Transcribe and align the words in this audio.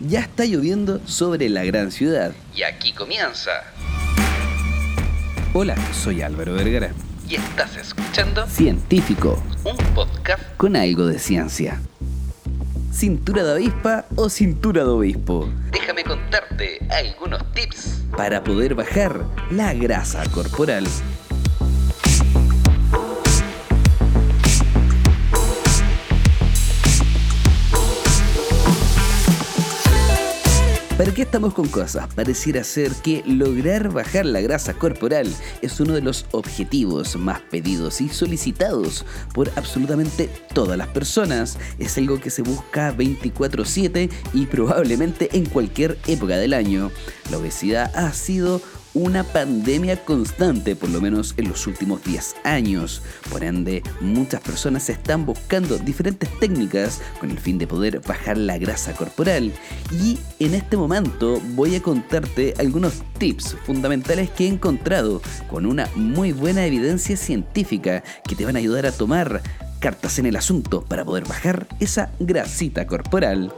Ya 0.00 0.20
está 0.20 0.44
lloviendo 0.44 1.00
sobre 1.06 1.48
la 1.48 1.64
gran 1.64 1.90
ciudad. 1.90 2.32
Y 2.54 2.62
aquí 2.62 2.92
comienza. 2.92 3.50
Hola, 5.52 5.74
soy 5.92 6.22
Álvaro 6.22 6.54
Vergara. 6.54 6.92
Y 7.28 7.34
estás 7.34 7.76
escuchando 7.76 8.46
Científico, 8.46 9.42
un 9.64 9.76
podcast 9.94 10.40
con 10.56 10.76
algo 10.76 11.04
de 11.06 11.18
ciencia. 11.18 11.80
¿Cintura 12.92 13.42
de 13.42 13.52
avispa 13.52 14.04
o 14.14 14.28
cintura 14.28 14.84
de 14.84 14.90
obispo? 14.90 15.50
Déjame 15.72 16.04
contarte 16.04 16.78
algunos 16.90 17.52
tips 17.52 18.04
para 18.16 18.44
poder 18.44 18.76
bajar 18.76 19.24
la 19.50 19.74
grasa 19.74 20.22
corporal. 20.30 20.86
¿Para 30.98 31.14
qué 31.14 31.22
estamos 31.22 31.54
con 31.54 31.68
cosas? 31.68 32.12
Pareciera 32.12 32.64
ser 32.64 32.90
que 32.90 33.22
lograr 33.24 33.92
bajar 33.92 34.26
la 34.26 34.40
grasa 34.40 34.74
corporal 34.74 35.32
es 35.62 35.78
uno 35.78 35.92
de 35.94 36.00
los 36.00 36.26
objetivos 36.32 37.14
más 37.14 37.40
pedidos 37.40 38.00
y 38.00 38.08
solicitados 38.08 39.06
por 39.32 39.48
absolutamente 39.54 40.28
todas 40.52 40.76
las 40.76 40.88
personas. 40.88 41.56
Es 41.78 41.96
algo 41.98 42.18
que 42.18 42.30
se 42.30 42.42
busca 42.42 42.90
24/7 42.90 44.10
y 44.34 44.46
probablemente 44.46 45.28
en 45.38 45.46
cualquier 45.46 45.96
época 46.08 46.36
del 46.36 46.52
año. 46.52 46.90
La 47.30 47.38
obesidad 47.38 47.92
ha 47.94 48.12
sido 48.12 48.60
una 48.98 49.22
pandemia 49.22 50.04
constante, 50.04 50.74
por 50.74 50.90
lo 50.90 51.00
menos 51.00 51.34
en 51.36 51.48
los 51.48 51.68
últimos 51.68 52.02
10 52.02 52.34
años. 52.42 53.00
Por 53.30 53.44
ende, 53.44 53.84
muchas 54.00 54.40
personas 54.40 54.88
están 54.90 55.24
buscando 55.24 55.78
diferentes 55.78 56.28
técnicas 56.40 57.00
con 57.20 57.30
el 57.30 57.38
fin 57.38 57.58
de 57.58 57.68
poder 57.68 58.00
bajar 58.00 58.36
la 58.36 58.58
grasa 58.58 58.94
corporal. 58.94 59.52
Y 59.92 60.18
en 60.40 60.54
este 60.54 60.76
momento 60.76 61.40
voy 61.54 61.76
a 61.76 61.82
contarte 61.82 62.54
algunos 62.58 63.04
tips 63.18 63.56
fundamentales 63.64 64.30
que 64.30 64.46
he 64.46 64.48
encontrado 64.48 65.22
con 65.48 65.64
una 65.64 65.88
muy 65.94 66.32
buena 66.32 66.66
evidencia 66.66 67.16
científica 67.16 68.02
que 68.24 68.34
te 68.34 68.44
van 68.44 68.56
a 68.56 68.58
ayudar 68.58 68.86
a 68.86 68.92
tomar 68.92 69.42
cartas 69.78 70.18
en 70.18 70.26
el 70.26 70.34
asunto 70.34 70.82
para 70.82 71.04
poder 71.04 71.24
bajar 71.24 71.68
esa 71.78 72.10
grasita 72.18 72.88
corporal. 72.88 73.52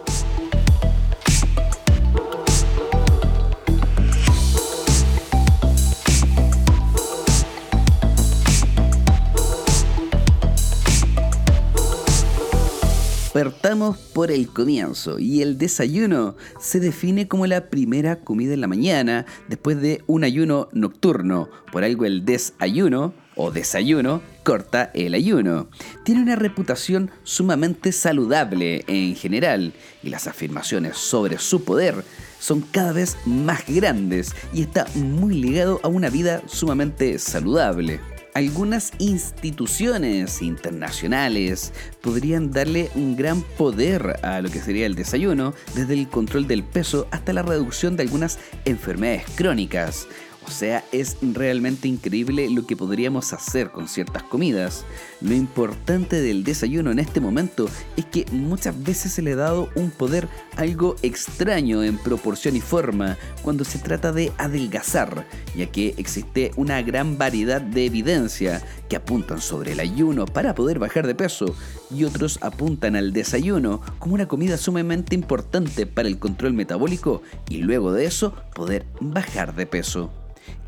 Partamos 13.33 13.97
por 13.97 14.33
el 14.33 14.49
comienzo 14.49 15.21
y 15.21 15.41
el 15.41 15.57
desayuno 15.57 16.35
se 16.59 16.81
define 16.81 17.29
como 17.29 17.47
la 17.47 17.71
primera 17.71 18.17
comida 18.17 18.55
en 18.55 18.61
la 18.61 18.67
mañana 18.67 19.25
después 19.47 19.81
de 19.81 20.03
un 20.09 20.25
ayuno 20.25 20.69
nocturno. 20.73 21.49
Por 21.71 21.85
algo 21.85 22.07
el 22.07 22.25
desayuno 22.25 23.15
o 23.37 23.53
desayuno 23.53 24.21
corta 24.43 24.91
el 24.95 25.15
ayuno. 25.15 25.69
Tiene 26.05 26.23
una 26.23 26.35
reputación 26.35 27.13
sumamente 27.23 27.93
saludable 27.93 28.85
en 28.89 29.15
general 29.15 29.75
y 30.03 30.09
las 30.09 30.27
afirmaciones 30.27 30.97
sobre 30.97 31.39
su 31.39 31.63
poder 31.63 32.03
son 32.41 32.63
cada 32.63 32.93
vez 32.93 33.17
más 33.27 33.65
grandes 33.69 34.35
y 34.53 34.63
está 34.63 34.87
muy 34.97 35.41
ligado 35.41 35.79
a 35.85 35.89
una 35.89 36.11
vida 36.11 36.43
sumamente 36.49 37.17
saludable 37.21 38.01
algunas 38.35 38.93
instituciones 38.99 40.43
internacionales 40.43 41.73
podrían 42.01 42.51
darle 42.51 42.91
un 42.95 43.17
gran 43.17 43.43
poder 43.43 44.19
a 44.25 44.41
lo 44.41 44.51
que 44.51 44.61
sería 44.61 44.87
el 44.87 44.95
desayuno, 44.95 45.55
desde 45.75 45.95
el 45.95 46.09
control 46.09 46.47
del 46.47 46.63
peso 46.63 47.07
hasta 47.11 47.33
la 47.33 47.43
reducción 47.43 47.97
de 47.97 48.05
algunas 48.05 48.39
enfermedades 48.65 49.25
crónicas. 49.35 50.07
O 50.47 50.51
sea, 50.51 50.85
es 50.91 51.17
realmente 51.23 51.87
increíble 51.87 52.49
lo 52.51 52.67
que 52.67 52.77
podríamos 52.77 53.33
hacer 53.33 53.71
con 53.71 53.89
ciertas 53.89 54.23
comidas. 54.25 54.85
Lo 55.21 55.35
importante 55.35 56.23
del 56.23 56.45
desayuno 56.45 56.91
en 56.91 56.99
este 56.99 57.21
momento 57.21 57.69
es 57.97 58.07
que 58.07 58.25
muchas 58.33 58.83
veces 58.83 59.13
se 59.13 59.21
le 59.21 59.33
ha 59.33 59.37
dado 59.37 59.69
un 59.75 59.91
poder 59.91 60.29
algo 60.57 60.97
extraño 61.03 61.83
en 61.85 61.99
proporción 61.99 62.57
y 62.57 62.61
forma 62.61 63.19
cuando 63.43 63.65
se 63.65 63.79
trata 63.79 64.13
de 64.13 64.33
adelgazar, 64.39 65.27
ya 65.55 65.67
que 65.67 65.95
existe 65.99 66.53
una 66.57 66.81
gran 66.81 67.19
variedad 67.19 67.61
de 67.61 67.85
evidencia 67.85 68.63
que 68.89 68.97
apuntan 68.97 69.43
sobre 69.43 69.73
el 69.73 69.81
ayuno 69.81 70.25
para 70.25 70.55
poder 70.55 70.79
bajar 70.79 71.07
de 71.07 71.15
peso 71.15 71.55
y 71.95 72.05
otros 72.05 72.39
apuntan 72.41 72.97
al 72.97 73.13
desayuno 73.13 73.83
como 73.99 74.15
una 74.15 74.27
comida 74.27 74.57
sumamente 74.57 75.15
importante 75.15 75.85
para 75.85 76.09
el 76.09 76.19
control 76.19 76.55
metabólico 76.55 77.21
y 77.51 77.59
luego 77.59 77.93
de 77.93 78.07
eso 78.07 78.35
poder 78.55 78.87
bajar 79.01 79.55
de 79.55 79.67
peso. 79.67 80.11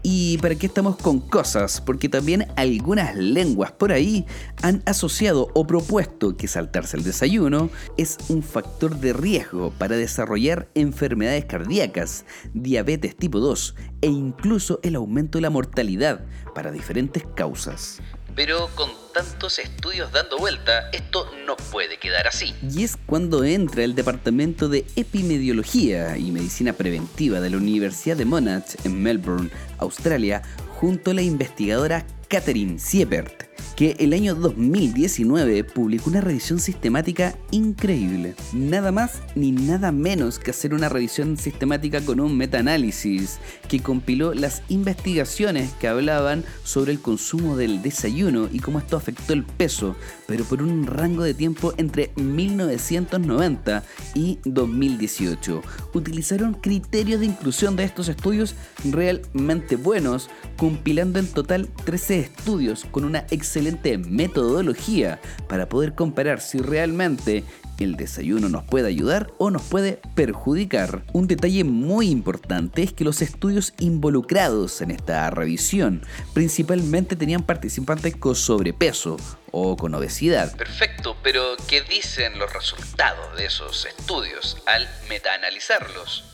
¿Y 0.04 0.38
para 0.38 0.56
qué 0.56 0.66
estamos 0.66 0.96
con 0.96 1.20
cosas? 1.20 1.80
Porque 1.80 2.08
también 2.08 2.48
algunas 2.56 3.14
lenguas 3.14 3.70
por 3.70 3.92
ahí 3.92 4.26
han 4.60 4.82
asociado 4.84 5.48
o 5.54 5.64
propuesto 5.64 6.36
que 6.36 6.48
saltarse 6.48 6.96
el 6.96 7.04
desayuno 7.04 7.70
es 7.96 8.18
un 8.28 8.42
factor 8.42 8.96
de 8.96 9.12
riesgo 9.12 9.70
para 9.78 9.96
desarrollar 9.96 10.68
enfermedades 10.74 11.44
cardíacas, 11.44 12.24
diabetes 12.52 13.16
tipo 13.16 13.38
2 13.38 13.76
e 14.00 14.08
incluso 14.08 14.80
el 14.82 14.96
aumento 14.96 15.38
de 15.38 15.42
la 15.42 15.50
mortalidad 15.50 16.24
para 16.52 16.72
diferentes 16.72 17.24
causas. 17.36 18.00
Pero 18.34 18.70
con 18.74 18.90
tantos 19.12 19.58
estudios 19.58 20.10
dando 20.10 20.38
vuelta, 20.38 20.88
esto 20.90 21.30
puede 21.72 21.96
quedar 21.96 22.28
así. 22.28 22.54
Y 22.70 22.84
es 22.84 22.96
cuando 23.06 23.42
entra 23.44 23.82
el 23.82 23.94
Departamento 23.94 24.68
de 24.68 24.84
Epidemiología 24.94 26.18
y 26.18 26.30
Medicina 26.30 26.74
Preventiva 26.74 27.40
de 27.40 27.50
la 27.50 27.56
Universidad 27.56 28.16
de 28.16 28.26
Monash 28.26 28.74
en 28.84 29.02
Melbourne, 29.02 29.50
Australia, 29.78 30.42
junto 30.78 31.10
a 31.10 31.14
la 31.14 31.22
investigadora 31.22 32.04
Catherine 32.28 32.78
Siebert 32.78 33.51
que 33.76 33.96
el 33.98 34.12
año 34.12 34.34
2019 34.34 35.64
publicó 35.64 36.10
una 36.10 36.20
revisión 36.20 36.60
sistemática 36.60 37.36
increíble. 37.50 38.34
Nada 38.52 38.92
más 38.92 39.22
ni 39.34 39.52
nada 39.52 39.92
menos 39.92 40.38
que 40.38 40.50
hacer 40.50 40.74
una 40.74 40.88
revisión 40.88 41.36
sistemática 41.36 42.00
con 42.00 42.20
un 42.20 42.36
metaanálisis 42.36 43.38
que 43.68 43.80
compiló 43.80 44.34
las 44.34 44.62
investigaciones 44.68 45.72
que 45.80 45.88
hablaban 45.88 46.44
sobre 46.64 46.92
el 46.92 47.00
consumo 47.00 47.56
del 47.56 47.82
desayuno 47.82 48.48
y 48.52 48.60
cómo 48.60 48.78
esto 48.78 48.96
afectó 48.96 49.32
el 49.32 49.44
peso, 49.44 49.96
pero 50.26 50.44
por 50.44 50.62
un 50.62 50.86
rango 50.86 51.22
de 51.22 51.34
tiempo 51.34 51.72
entre 51.76 52.12
1990 52.16 53.82
y 54.14 54.38
2018. 54.44 55.62
Utilizaron 55.94 56.54
criterios 56.54 57.20
de 57.20 57.26
inclusión 57.26 57.76
de 57.76 57.84
estos 57.84 58.08
estudios 58.08 58.54
realmente 58.90 59.76
buenos, 59.76 60.28
compilando 60.56 61.18
en 61.18 61.26
total 61.26 61.68
13 61.84 62.20
estudios 62.20 62.86
con 62.90 63.04
una 63.04 63.26
excelente 63.30 63.61
excelente 63.62 63.98
metodología 63.98 65.20
para 65.48 65.68
poder 65.68 65.94
comparar 65.94 66.40
si 66.40 66.58
realmente 66.58 67.44
el 67.78 67.96
desayuno 67.96 68.48
nos 68.48 68.64
puede 68.64 68.88
ayudar 68.88 69.32
o 69.38 69.50
nos 69.50 69.62
puede 69.62 70.00
perjudicar. 70.14 71.04
Un 71.12 71.26
detalle 71.26 71.64
muy 71.64 72.10
importante 72.10 72.82
es 72.82 72.92
que 72.92 73.04
los 73.04 73.22
estudios 73.22 73.74
involucrados 73.78 74.80
en 74.82 74.90
esta 74.90 75.30
revisión 75.30 76.02
principalmente 76.32 77.16
tenían 77.16 77.44
participantes 77.44 78.16
con 78.16 78.34
sobrepeso 78.34 79.16
o 79.50 79.76
con 79.76 79.94
obesidad. 79.94 80.56
Perfecto, 80.56 81.16
pero 81.22 81.56
¿qué 81.68 81.82
dicen 81.82 82.38
los 82.38 82.52
resultados 82.52 83.36
de 83.36 83.46
esos 83.46 83.86
estudios 83.86 84.58
al 84.66 84.88
metaanalizarlos? 85.08 86.24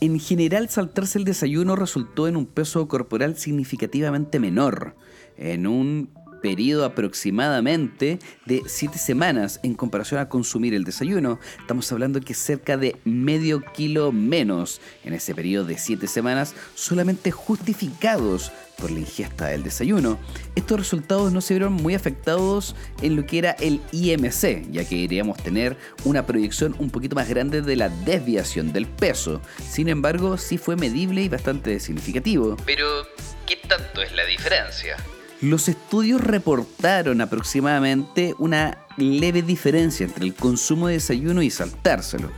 En 0.00 0.18
general, 0.18 0.68
saltarse 0.68 1.18
el 1.18 1.24
desayuno 1.24 1.76
resultó 1.76 2.26
en 2.26 2.36
un 2.36 2.46
peso 2.46 2.88
corporal 2.88 3.36
significativamente 3.36 4.40
menor, 4.40 4.96
en 5.36 5.68
un 5.68 6.21
periodo 6.42 6.84
aproximadamente 6.84 8.18
de 8.44 8.62
7 8.66 8.98
semanas 8.98 9.60
en 9.62 9.74
comparación 9.74 10.20
a 10.20 10.28
consumir 10.28 10.74
el 10.74 10.84
desayuno. 10.84 11.38
Estamos 11.60 11.90
hablando 11.92 12.20
que 12.20 12.34
cerca 12.34 12.76
de 12.76 12.96
medio 13.04 13.62
kilo 13.72 14.12
menos 14.12 14.80
en 15.04 15.14
ese 15.14 15.34
periodo 15.34 15.64
de 15.64 15.78
7 15.78 16.06
semanas 16.06 16.54
solamente 16.74 17.30
justificados 17.30 18.52
por 18.78 18.90
la 18.90 19.00
ingesta 19.00 19.46
del 19.46 19.62
desayuno. 19.62 20.18
Estos 20.56 20.78
resultados 20.78 21.32
no 21.32 21.40
se 21.40 21.54
vieron 21.54 21.72
muy 21.74 21.94
afectados 21.94 22.74
en 23.00 23.16
lo 23.16 23.24
que 23.24 23.38
era 23.38 23.52
el 23.52 23.80
IMC, 23.92 24.70
ya 24.70 24.84
que 24.84 24.96
iríamos 24.96 25.38
tener 25.38 25.76
una 26.04 26.26
proyección 26.26 26.74
un 26.78 26.90
poquito 26.90 27.14
más 27.14 27.28
grande 27.28 27.62
de 27.62 27.76
la 27.76 27.88
desviación 27.88 28.72
del 28.72 28.86
peso. 28.86 29.40
Sin 29.64 29.88
embargo, 29.88 30.36
sí 30.36 30.58
fue 30.58 30.74
medible 30.74 31.22
y 31.22 31.28
bastante 31.28 31.78
significativo. 31.78 32.56
Pero, 32.66 33.06
¿qué 33.46 33.56
tanto 33.56 34.02
es 34.02 34.12
la 34.14 34.24
diferencia? 34.24 34.96
Los 35.42 35.68
estudios 35.68 36.20
reportaron 36.20 37.20
aproximadamente 37.20 38.36
una 38.38 38.78
leve 38.96 39.42
diferencia 39.42 40.06
entre 40.06 40.24
el 40.24 40.34
consumo 40.34 40.86
de 40.86 40.94
desayuno 40.94 41.42
y 41.42 41.50
saltárselo. 41.50 42.30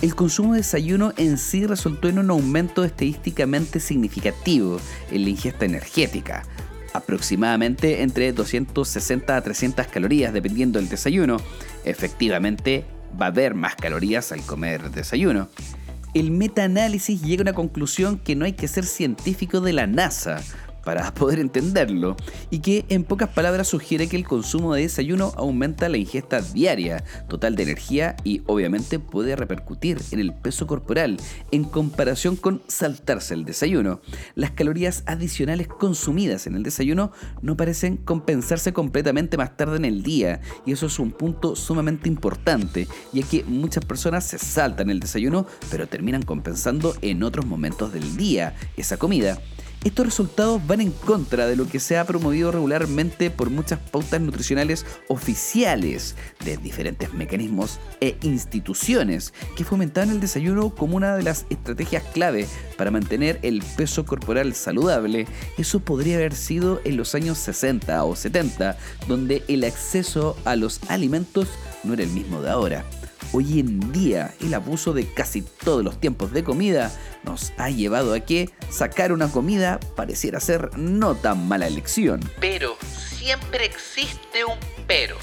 El 0.00 0.14
consumo 0.14 0.52
de 0.52 0.58
desayuno 0.58 1.12
en 1.16 1.38
sí 1.38 1.66
resultó 1.66 2.08
en 2.08 2.20
un 2.20 2.30
aumento 2.30 2.84
estadísticamente 2.84 3.80
significativo 3.80 4.80
en 5.10 5.24
la 5.24 5.30
ingesta 5.30 5.64
energética, 5.64 6.44
aproximadamente 6.92 8.02
entre 8.02 8.32
260 8.32 9.36
a 9.36 9.40
300 9.40 9.88
calorías 9.88 10.32
dependiendo 10.32 10.78
del 10.78 10.88
desayuno. 10.88 11.38
Efectivamente, 11.84 12.84
va 13.20 13.26
a 13.26 13.30
haber 13.30 13.56
más 13.56 13.74
calorías 13.74 14.30
al 14.30 14.42
comer 14.42 14.92
desayuno. 14.92 15.48
El 16.14 16.30
metaanálisis 16.30 17.22
llega 17.22 17.40
a 17.40 17.44
una 17.44 17.54
conclusión 17.54 18.18
que 18.18 18.36
no 18.36 18.44
hay 18.44 18.52
que 18.52 18.68
ser 18.68 18.84
científico 18.84 19.60
de 19.60 19.72
la 19.72 19.88
NASA 19.88 20.44
para 20.84 21.12
poder 21.14 21.38
entenderlo, 21.38 22.16
y 22.50 22.60
que 22.60 22.84
en 22.88 23.04
pocas 23.04 23.28
palabras 23.28 23.68
sugiere 23.68 24.08
que 24.08 24.16
el 24.16 24.26
consumo 24.26 24.74
de 24.74 24.82
desayuno 24.82 25.32
aumenta 25.36 25.88
la 25.88 25.96
ingesta 25.96 26.40
diaria 26.40 27.04
total 27.28 27.56
de 27.56 27.62
energía 27.62 28.16
y 28.24 28.42
obviamente 28.46 28.98
puede 28.98 29.36
repercutir 29.36 29.98
en 30.10 30.20
el 30.20 30.34
peso 30.34 30.66
corporal 30.66 31.18
en 31.50 31.64
comparación 31.64 32.36
con 32.36 32.62
saltarse 32.66 33.34
el 33.34 33.44
desayuno. 33.44 34.00
Las 34.34 34.52
calorías 34.52 35.02
adicionales 35.06 35.68
consumidas 35.68 36.46
en 36.46 36.56
el 36.56 36.62
desayuno 36.62 37.12
no 37.42 37.56
parecen 37.56 37.96
compensarse 37.96 38.72
completamente 38.72 39.36
más 39.36 39.56
tarde 39.56 39.76
en 39.76 39.84
el 39.84 40.02
día, 40.02 40.40
y 40.66 40.72
eso 40.72 40.86
es 40.86 40.98
un 40.98 41.12
punto 41.12 41.56
sumamente 41.56 42.08
importante, 42.08 42.88
ya 43.12 43.22
que 43.22 43.44
muchas 43.44 43.84
personas 43.84 44.24
se 44.24 44.38
saltan 44.38 44.90
el 44.90 45.00
desayuno, 45.00 45.46
pero 45.70 45.86
terminan 45.86 46.22
compensando 46.22 46.94
en 47.02 47.22
otros 47.22 47.46
momentos 47.46 47.92
del 47.92 48.16
día 48.16 48.54
esa 48.76 48.96
comida. 48.96 49.38
Estos 49.84 50.06
resultados 50.06 50.64
van 50.64 50.80
en 50.80 50.92
contra 50.92 51.48
de 51.48 51.56
lo 51.56 51.66
que 51.66 51.80
se 51.80 51.98
ha 51.98 52.04
promovido 52.04 52.52
regularmente 52.52 53.30
por 53.32 53.50
muchas 53.50 53.80
pautas 53.80 54.20
nutricionales 54.20 54.86
oficiales 55.08 56.14
de 56.44 56.56
diferentes 56.56 57.12
mecanismos 57.14 57.80
e 58.00 58.16
instituciones 58.22 59.34
que 59.56 59.64
fomentaban 59.64 60.10
el 60.10 60.20
desayuno 60.20 60.70
como 60.70 60.96
una 60.96 61.16
de 61.16 61.24
las 61.24 61.46
estrategias 61.50 62.04
clave 62.14 62.46
para 62.78 62.92
mantener 62.92 63.40
el 63.42 63.60
peso 63.76 64.06
corporal 64.06 64.54
saludable. 64.54 65.26
Eso 65.58 65.80
podría 65.80 66.14
haber 66.14 66.36
sido 66.36 66.80
en 66.84 66.96
los 66.96 67.16
años 67.16 67.38
60 67.38 68.04
o 68.04 68.14
70, 68.14 68.78
donde 69.08 69.42
el 69.48 69.64
acceso 69.64 70.36
a 70.44 70.54
los 70.54 70.78
alimentos 70.90 71.48
no 71.82 71.94
era 71.94 72.04
el 72.04 72.10
mismo 72.10 72.40
de 72.40 72.50
ahora. 72.50 72.84
Hoy 73.34 73.60
en 73.60 73.92
día 73.92 74.34
el 74.42 74.52
abuso 74.52 74.92
de 74.92 75.06
casi 75.06 75.40
todos 75.40 75.82
los 75.82 75.98
tiempos 75.98 76.32
de 76.32 76.44
comida 76.44 76.92
nos 77.24 77.54
ha 77.56 77.70
llevado 77.70 78.12
a 78.12 78.20
que 78.20 78.50
sacar 78.68 79.10
una 79.10 79.28
comida 79.28 79.80
pareciera 79.96 80.38
ser 80.38 80.76
no 80.76 81.14
tan 81.14 81.48
mala 81.48 81.66
elección. 81.66 82.20
Pero 82.40 82.76
siempre 83.16 83.64
existe 83.64 84.44
un 84.44 84.58
pero. 84.86 85.16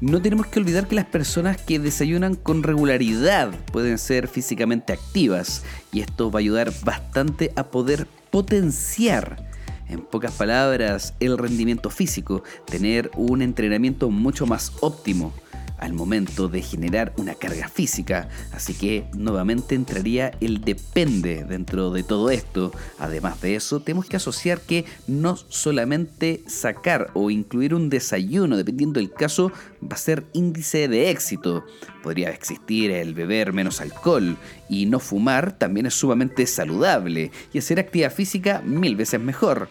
No 0.00 0.22
tenemos 0.22 0.46
que 0.46 0.60
olvidar 0.60 0.86
que 0.86 0.94
las 0.94 1.06
personas 1.06 1.60
que 1.60 1.80
desayunan 1.80 2.36
con 2.36 2.62
regularidad 2.62 3.50
pueden 3.72 3.98
ser 3.98 4.28
físicamente 4.28 4.92
activas 4.92 5.64
y 5.90 6.00
esto 6.00 6.30
va 6.30 6.38
a 6.38 6.42
ayudar 6.42 6.72
bastante 6.84 7.52
a 7.56 7.64
poder 7.72 8.06
potenciar 8.30 9.48
en 9.88 10.02
pocas 10.02 10.30
palabras, 10.32 11.14
el 11.18 11.36
rendimiento 11.36 11.90
físico, 11.90 12.44
tener 12.66 13.10
un 13.16 13.42
entrenamiento 13.42 14.10
mucho 14.10 14.46
más 14.46 14.70
óptimo 14.80 15.32
al 15.78 15.92
momento 15.92 16.48
de 16.48 16.62
generar 16.62 17.12
una 17.16 17.34
carga 17.34 17.68
física, 17.68 18.28
así 18.52 18.74
que 18.74 19.06
nuevamente 19.14 19.74
entraría 19.74 20.32
el 20.40 20.60
depende 20.60 21.44
dentro 21.44 21.90
de 21.90 22.02
todo 22.02 22.30
esto. 22.30 22.72
Además 22.98 23.40
de 23.40 23.54
eso, 23.54 23.80
tenemos 23.80 24.06
que 24.06 24.16
asociar 24.16 24.60
que 24.60 24.84
no 25.06 25.36
solamente 25.36 26.42
sacar 26.46 27.10
o 27.14 27.30
incluir 27.30 27.74
un 27.74 27.90
desayuno, 27.90 28.56
dependiendo 28.56 29.00
del 29.00 29.12
caso, 29.12 29.52
va 29.82 29.94
a 29.94 29.98
ser 29.98 30.24
índice 30.32 30.88
de 30.88 31.10
éxito. 31.10 31.64
Podría 32.02 32.30
existir 32.30 32.90
el 32.90 33.14
beber 33.14 33.52
menos 33.52 33.80
alcohol 33.80 34.36
y 34.68 34.86
no 34.86 35.00
fumar 35.00 35.58
también 35.58 35.86
es 35.86 35.94
sumamente 35.94 36.46
saludable 36.46 37.30
y 37.52 37.58
hacer 37.58 37.78
actividad 37.78 38.12
física 38.12 38.62
mil 38.64 38.96
veces 38.96 39.20
mejor. 39.20 39.68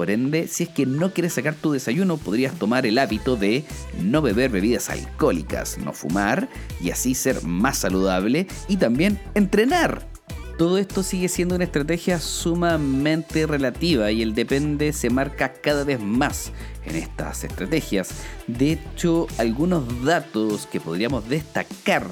Por 0.00 0.10
ende, 0.10 0.48
si 0.48 0.62
es 0.62 0.70
que 0.70 0.86
no 0.86 1.12
quieres 1.12 1.34
sacar 1.34 1.54
tu 1.54 1.72
desayuno, 1.72 2.16
podrías 2.16 2.54
tomar 2.54 2.86
el 2.86 2.96
hábito 2.96 3.36
de 3.36 3.64
no 4.00 4.22
beber 4.22 4.50
bebidas 4.50 4.88
alcohólicas, 4.88 5.76
no 5.76 5.92
fumar 5.92 6.48
y 6.80 6.90
así 6.90 7.14
ser 7.14 7.44
más 7.44 7.76
saludable 7.76 8.46
y 8.66 8.78
también 8.78 9.20
entrenar. 9.34 10.08
Todo 10.56 10.78
esto 10.78 11.02
sigue 11.02 11.28
siendo 11.28 11.54
una 11.54 11.64
estrategia 11.64 12.18
sumamente 12.18 13.46
relativa 13.46 14.10
y 14.10 14.22
el 14.22 14.34
depende 14.34 14.94
se 14.94 15.10
marca 15.10 15.52
cada 15.52 15.84
vez 15.84 16.00
más 16.00 16.50
en 16.86 16.96
estas 16.96 17.44
estrategias. 17.44 18.08
De 18.46 18.72
hecho, 18.72 19.26
algunos 19.36 20.02
datos 20.02 20.66
que 20.66 20.80
podríamos 20.80 21.28
destacar 21.28 22.06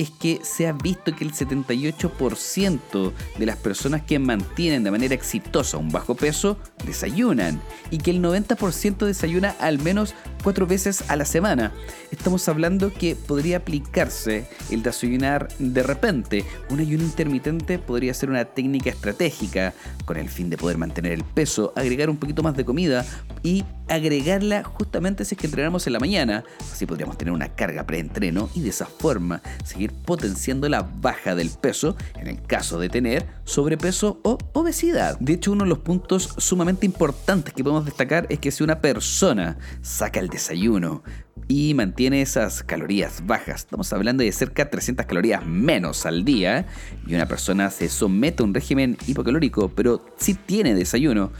es 0.00 0.10
que 0.10 0.40
se 0.42 0.66
ha 0.66 0.72
visto 0.72 1.14
que 1.14 1.24
el 1.24 1.32
78% 1.32 3.12
de 3.38 3.46
las 3.46 3.56
personas 3.56 4.02
que 4.02 4.18
mantienen 4.18 4.82
de 4.82 4.90
manera 4.90 5.14
exitosa 5.14 5.76
un 5.76 5.90
bajo 5.90 6.14
peso 6.14 6.56
desayunan 6.86 7.60
y 7.90 7.98
que 7.98 8.10
el 8.10 8.22
90% 8.22 9.04
desayuna 9.04 9.54
al 9.60 9.78
menos 9.78 10.14
cuatro 10.42 10.66
veces 10.66 11.04
a 11.08 11.16
la 11.16 11.26
semana. 11.26 11.72
Estamos 12.10 12.48
hablando 12.48 12.92
que 12.94 13.14
podría 13.14 13.58
aplicarse 13.58 14.48
el 14.70 14.82
desayunar 14.82 15.48
de 15.58 15.82
repente. 15.82 16.44
Un 16.70 16.80
ayuno 16.80 17.04
intermitente 17.04 17.78
podría 17.78 18.14
ser 18.14 18.30
una 18.30 18.46
técnica 18.46 18.88
estratégica 18.88 19.74
con 20.06 20.16
el 20.16 20.30
fin 20.30 20.48
de 20.48 20.56
poder 20.56 20.78
mantener 20.78 21.12
el 21.12 21.24
peso, 21.24 21.74
agregar 21.76 22.08
un 22.08 22.16
poquito 22.16 22.42
más 22.42 22.56
de 22.56 22.64
comida 22.64 23.04
y 23.42 23.64
agregarla 23.88 24.64
justamente 24.64 25.24
si 25.24 25.34
es 25.34 25.40
que 25.40 25.46
entrenamos 25.46 25.86
en 25.86 25.92
la 25.92 26.00
mañana. 26.00 26.44
Así 26.72 26.86
podríamos 26.86 27.18
tener 27.18 27.34
una 27.34 27.48
carga 27.48 27.84
preentreno 27.84 28.48
y 28.54 28.60
de 28.60 28.70
esa 28.70 28.86
forma 28.86 29.42
seguir 29.64 29.89
potenciando 29.92 30.68
la 30.68 30.82
baja 30.82 31.34
del 31.34 31.50
peso 31.50 31.96
en 32.16 32.26
el 32.26 32.42
caso 32.42 32.78
de 32.78 32.88
tener 32.88 33.26
sobrepeso 33.44 34.20
o 34.22 34.38
obesidad. 34.52 35.18
De 35.20 35.34
hecho, 35.34 35.52
uno 35.52 35.64
de 35.64 35.70
los 35.70 35.78
puntos 35.78 36.34
sumamente 36.38 36.86
importantes 36.86 37.54
que 37.54 37.62
podemos 37.62 37.84
destacar 37.84 38.26
es 38.28 38.38
que 38.38 38.50
si 38.50 38.62
una 38.62 38.80
persona 38.80 39.58
saca 39.82 40.20
el 40.20 40.28
desayuno 40.28 41.02
y 41.48 41.74
mantiene 41.74 42.22
esas 42.22 42.62
calorías 42.62 43.26
bajas, 43.26 43.62
estamos 43.62 43.92
hablando 43.92 44.22
de 44.22 44.30
cerca 44.30 44.64
de 44.64 44.70
300 44.70 45.06
calorías 45.06 45.44
menos 45.44 46.06
al 46.06 46.24
día, 46.24 46.66
y 47.06 47.14
una 47.14 47.26
persona 47.26 47.70
se 47.70 47.88
somete 47.88 48.42
a 48.42 48.46
un 48.46 48.54
régimen 48.54 48.96
hipocalórico, 49.06 49.68
pero 49.68 50.04
sí 50.16 50.34
tiene 50.34 50.74
desayuno, 50.74 51.32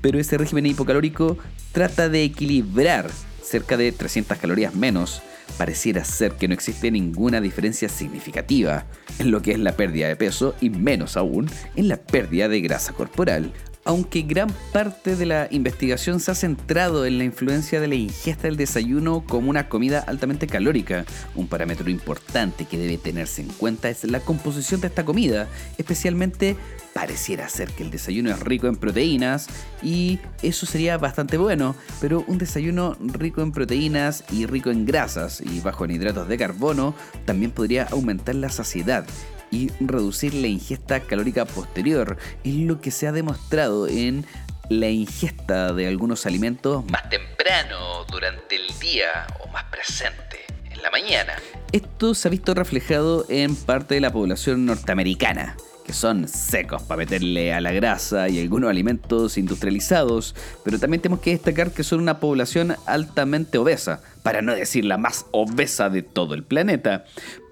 pero 0.00 0.20
ese 0.20 0.38
régimen 0.38 0.66
hipocalórico 0.66 1.38
trata 1.72 2.08
de 2.08 2.22
equilibrar 2.22 3.10
cerca 3.42 3.76
de 3.76 3.90
300 3.90 4.38
calorías 4.38 4.74
menos, 4.74 5.22
pareciera 5.56 6.04
ser 6.04 6.32
que 6.32 6.48
no 6.48 6.54
existe 6.54 6.90
ninguna 6.90 7.40
diferencia 7.40 7.88
significativa 7.88 8.86
en 9.18 9.30
lo 9.30 9.42
que 9.42 9.52
es 9.52 9.58
la 9.58 9.76
pérdida 9.76 10.08
de 10.08 10.16
peso 10.16 10.54
y 10.60 10.70
menos 10.70 11.16
aún 11.16 11.50
en 11.76 11.88
la 11.88 11.96
pérdida 11.96 12.48
de 12.48 12.60
grasa 12.60 12.92
corporal 12.92 13.52
aunque 13.88 14.20
gran 14.20 14.50
parte 14.70 15.16
de 15.16 15.24
la 15.24 15.48
investigación 15.50 16.20
se 16.20 16.30
ha 16.30 16.34
centrado 16.34 17.06
en 17.06 17.16
la 17.16 17.24
influencia 17.24 17.80
de 17.80 17.88
la 17.88 17.94
ingesta 17.94 18.42
del 18.42 18.58
desayuno 18.58 19.24
como 19.26 19.48
una 19.48 19.70
comida 19.70 20.00
altamente 20.00 20.46
calórica, 20.46 21.06
un 21.34 21.48
parámetro 21.48 21.88
importante 21.88 22.66
que 22.66 22.76
debe 22.76 22.98
tenerse 22.98 23.40
en 23.40 23.48
cuenta 23.48 23.88
es 23.88 24.04
la 24.04 24.20
composición 24.20 24.82
de 24.82 24.88
esta 24.88 25.06
comida, 25.06 25.48
especialmente 25.78 26.54
pareciera 26.92 27.48
ser 27.48 27.70
que 27.70 27.82
el 27.82 27.90
desayuno 27.90 28.30
es 28.30 28.40
rico 28.40 28.66
en 28.66 28.76
proteínas 28.76 29.46
y 29.82 30.18
eso 30.42 30.66
sería 30.66 30.98
bastante 30.98 31.38
bueno, 31.38 31.74
pero 31.98 32.24
un 32.26 32.36
desayuno 32.36 32.94
rico 33.00 33.40
en 33.40 33.52
proteínas 33.52 34.22
y 34.30 34.44
rico 34.44 34.70
en 34.70 34.84
grasas 34.84 35.40
y 35.40 35.60
bajo 35.60 35.86
en 35.86 35.92
hidratos 35.92 36.28
de 36.28 36.36
carbono 36.36 36.94
también 37.24 37.52
podría 37.52 37.84
aumentar 37.84 38.34
la 38.34 38.50
saciedad 38.50 39.06
y 39.50 39.70
reducir 39.80 40.34
la 40.34 40.46
ingesta 40.46 41.00
calórica 41.00 41.44
posterior. 41.44 42.16
Es 42.44 42.54
lo 42.54 42.80
que 42.80 42.90
se 42.90 43.06
ha 43.06 43.12
demostrado 43.12 43.88
en 43.88 44.24
la 44.68 44.88
ingesta 44.88 45.72
de 45.72 45.86
algunos 45.88 46.26
alimentos 46.26 46.84
más 46.90 47.08
temprano 47.08 48.04
durante 48.10 48.56
el 48.56 48.78
día 48.78 49.26
o 49.40 49.48
más 49.48 49.64
presente 49.64 50.38
en 50.70 50.82
la 50.82 50.90
mañana. 50.90 51.34
Esto 51.72 52.14
se 52.14 52.28
ha 52.28 52.30
visto 52.30 52.54
reflejado 52.54 53.24
en 53.28 53.56
parte 53.56 53.94
de 53.94 54.00
la 54.00 54.12
población 54.12 54.66
norteamericana 54.66 55.56
que 55.88 55.94
son 55.94 56.28
secos 56.28 56.82
para 56.82 56.98
meterle 56.98 57.54
a 57.54 57.62
la 57.62 57.72
grasa 57.72 58.28
y 58.28 58.38
algunos 58.38 58.68
alimentos 58.68 59.38
industrializados, 59.38 60.34
pero 60.62 60.78
también 60.78 61.00
tenemos 61.00 61.22
que 61.22 61.30
destacar 61.30 61.70
que 61.70 61.82
son 61.82 62.00
una 62.00 62.20
población 62.20 62.76
altamente 62.84 63.56
obesa, 63.56 64.02
para 64.22 64.42
no 64.42 64.54
decir 64.54 64.84
la 64.84 64.98
más 64.98 65.24
obesa 65.30 65.88
de 65.88 66.02
todo 66.02 66.34
el 66.34 66.44
planeta. 66.44 67.06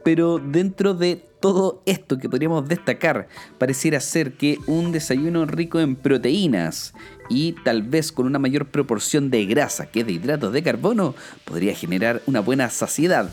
Pero 0.05 0.39
dentro 0.39 0.93
de 0.93 1.26
todo 1.41 1.83
esto 1.87 2.19
que 2.19 2.29
podríamos 2.29 2.69
destacar, 2.69 3.29
pareciera 3.59 4.01
ser 4.01 4.33
que 4.33 4.59
un 4.67 4.93
desayuno 4.93 5.47
rico 5.47 5.81
en 5.81 5.97
proteínas 5.97 6.95
y 7.29 7.53
tal 7.65 7.83
vez 7.83 8.13
con 8.13 8.27
una 8.27 8.39
mayor 8.39 8.67
proporción 8.67 9.31
de 9.31 9.45
grasa 9.47 9.87
que 9.87 10.05
de 10.05 10.13
hidratos 10.13 10.53
de 10.53 10.63
carbono 10.63 11.15
podría 11.45 11.75
generar 11.75 12.23
una 12.27 12.41
buena 12.41 12.71
saciedad. 12.71 13.31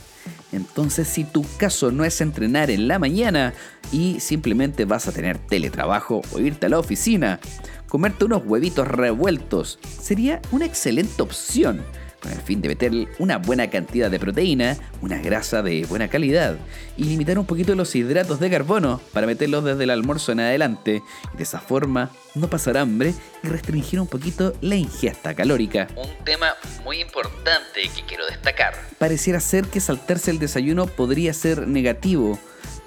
Entonces 0.51 1.07
si 1.07 1.23
tu 1.23 1.45
caso 1.57 1.91
no 1.91 2.05
es 2.05 2.21
entrenar 2.21 2.69
en 2.69 2.87
la 2.87 2.99
mañana 2.99 3.53
y 3.91 4.19
simplemente 4.19 4.85
vas 4.85 5.07
a 5.07 5.11
tener 5.11 5.37
teletrabajo 5.37 6.21
o 6.31 6.39
irte 6.39 6.67
a 6.67 6.69
la 6.69 6.79
oficina, 6.79 7.39
comerte 7.87 8.25
unos 8.25 8.43
huevitos 8.45 8.87
revueltos 8.87 9.79
sería 10.01 10.41
una 10.51 10.65
excelente 10.65 11.21
opción 11.21 11.83
con 12.23 12.31
el 12.31 12.39
fin 12.39 12.61
de 12.61 12.69
meterle 12.69 13.09
una 13.19 13.37
buena 13.37 13.69
cantidad 13.69 14.09
de 14.09 14.17
proteína, 14.17 14.77
una 15.01 15.19
grasa 15.19 15.61
de 15.61 15.85
buena 15.85 16.07
calidad 16.07 16.55
y 16.95 17.03
limitar 17.03 17.37
un 17.37 17.45
poquito 17.45 17.75
los 17.75 17.93
hidratos 17.95 18.39
de 18.39 18.49
carbono 18.49 19.01
para 19.11 19.27
meterlos 19.27 19.65
desde 19.65 19.83
el 19.83 19.89
almuerzo 19.89 20.31
en 20.31 20.39
adelante 20.39 21.03
y 21.33 21.37
de 21.37 21.43
esa 21.43 21.59
forma 21.59 22.11
no 22.33 22.49
pasar 22.49 22.77
hambre 22.77 23.13
y 23.43 23.47
restringir 23.47 23.99
un 23.99 24.07
poquito 24.07 24.53
la 24.61 24.75
ingesta 24.75 25.35
calórica. 25.35 25.89
Un 25.97 26.23
tema 26.23 26.55
muy 26.85 27.01
importante 27.01 27.81
que 27.93 28.03
quiero 28.07 28.25
destacar. 28.25 28.73
Pareciera 28.97 29.41
ser 29.41 29.65
que 29.65 29.81
saltarse 29.81 30.31
el 30.31 30.39
desayuno 30.39 30.87
podría 30.87 31.33
ser 31.33 31.67
negativo 31.67 32.39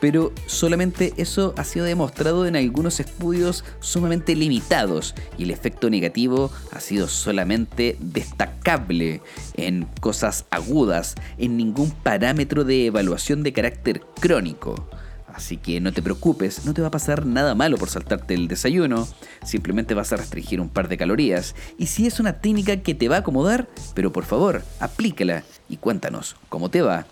pero 0.07 0.33
solamente 0.47 1.13
eso 1.17 1.53
ha 1.57 1.65
sido 1.65 1.85
demostrado 1.85 2.47
en 2.47 2.55
algunos 2.55 3.01
estudios 3.01 3.65
sumamente 3.81 4.37
limitados 4.37 5.17
y 5.37 5.43
el 5.43 5.51
efecto 5.51 5.91
negativo 5.91 6.53
ha 6.71 6.79
sido 6.79 7.09
solamente 7.09 7.97
destacable 7.99 9.21
en 9.55 9.89
cosas 10.01 10.45
agudas, 10.51 11.17
en 11.39 11.57
ningún 11.57 11.91
parámetro 11.91 12.63
de 12.63 12.87
evaluación 12.87 13.43
de 13.43 13.53
carácter 13.53 14.01
crónico. 14.21 14.89
Así 15.27 15.57
que 15.57 15.81
no 15.81 15.93
te 15.93 16.03
preocupes, 16.03 16.65
no 16.65 16.73
te 16.73 16.83
va 16.83 16.87
a 16.87 16.93
pasar 16.93 17.27
nada 17.27 17.57
malo 17.57 17.77
por 17.77 17.89
saltarte 17.89 18.35
el 18.35 18.47
desayuno, 18.47 19.09
simplemente 19.43 19.95
vas 19.95 20.13
a 20.13 20.19
restringir 20.19 20.61
un 20.61 20.69
par 20.69 20.87
de 20.87 20.99
calorías. 20.99 21.57
Y 21.79 21.87
si 21.87 22.07
es 22.07 22.21
una 22.21 22.35
técnica 22.35 22.77
que 22.77 22.95
te 22.95 23.09
va 23.09 23.17
a 23.17 23.19
acomodar, 23.19 23.67
pero 23.95 24.13
por 24.13 24.25
favor, 24.25 24.63
aplícala 24.79 25.43
y 25.69 25.79
cuéntanos 25.79 26.37
cómo 26.49 26.71
te 26.71 26.81
va. 26.81 27.07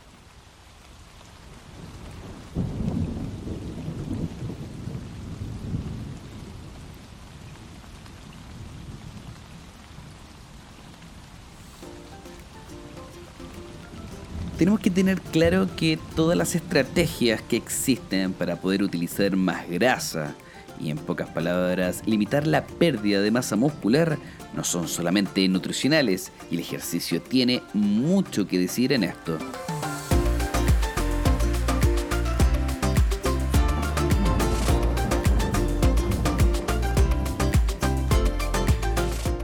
Tenemos 14.56 14.80
que 14.80 14.90
tener 14.90 15.20
claro 15.20 15.68
que 15.76 15.98
todas 16.14 16.36
las 16.36 16.54
estrategias 16.54 17.42
que 17.42 17.56
existen 17.56 18.32
para 18.32 18.56
poder 18.56 18.82
utilizar 18.82 19.36
más 19.36 19.68
grasa 19.68 20.34
y 20.80 20.90
en 20.90 20.98
pocas 20.98 21.28
palabras 21.28 22.02
limitar 22.06 22.46
la 22.46 22.66
pérdida 22.66 23.20
de 23.20 23.30
masa 23.30 23.56
muscular 23.56 24.18
no 24.54 24.64
son 24.64 24.88
solamente 24.88 25.46
nutricionales 25.48 26.32
y 26.50 26.54
el 26.54 26.60
ejercicio 26.60 27.20
tiene 27.20 27.62
mucho 27.72 28.46
que 28.46 28.58
decir 28.58 28.92
en 28.92 29.04
esto. 29.04 29.38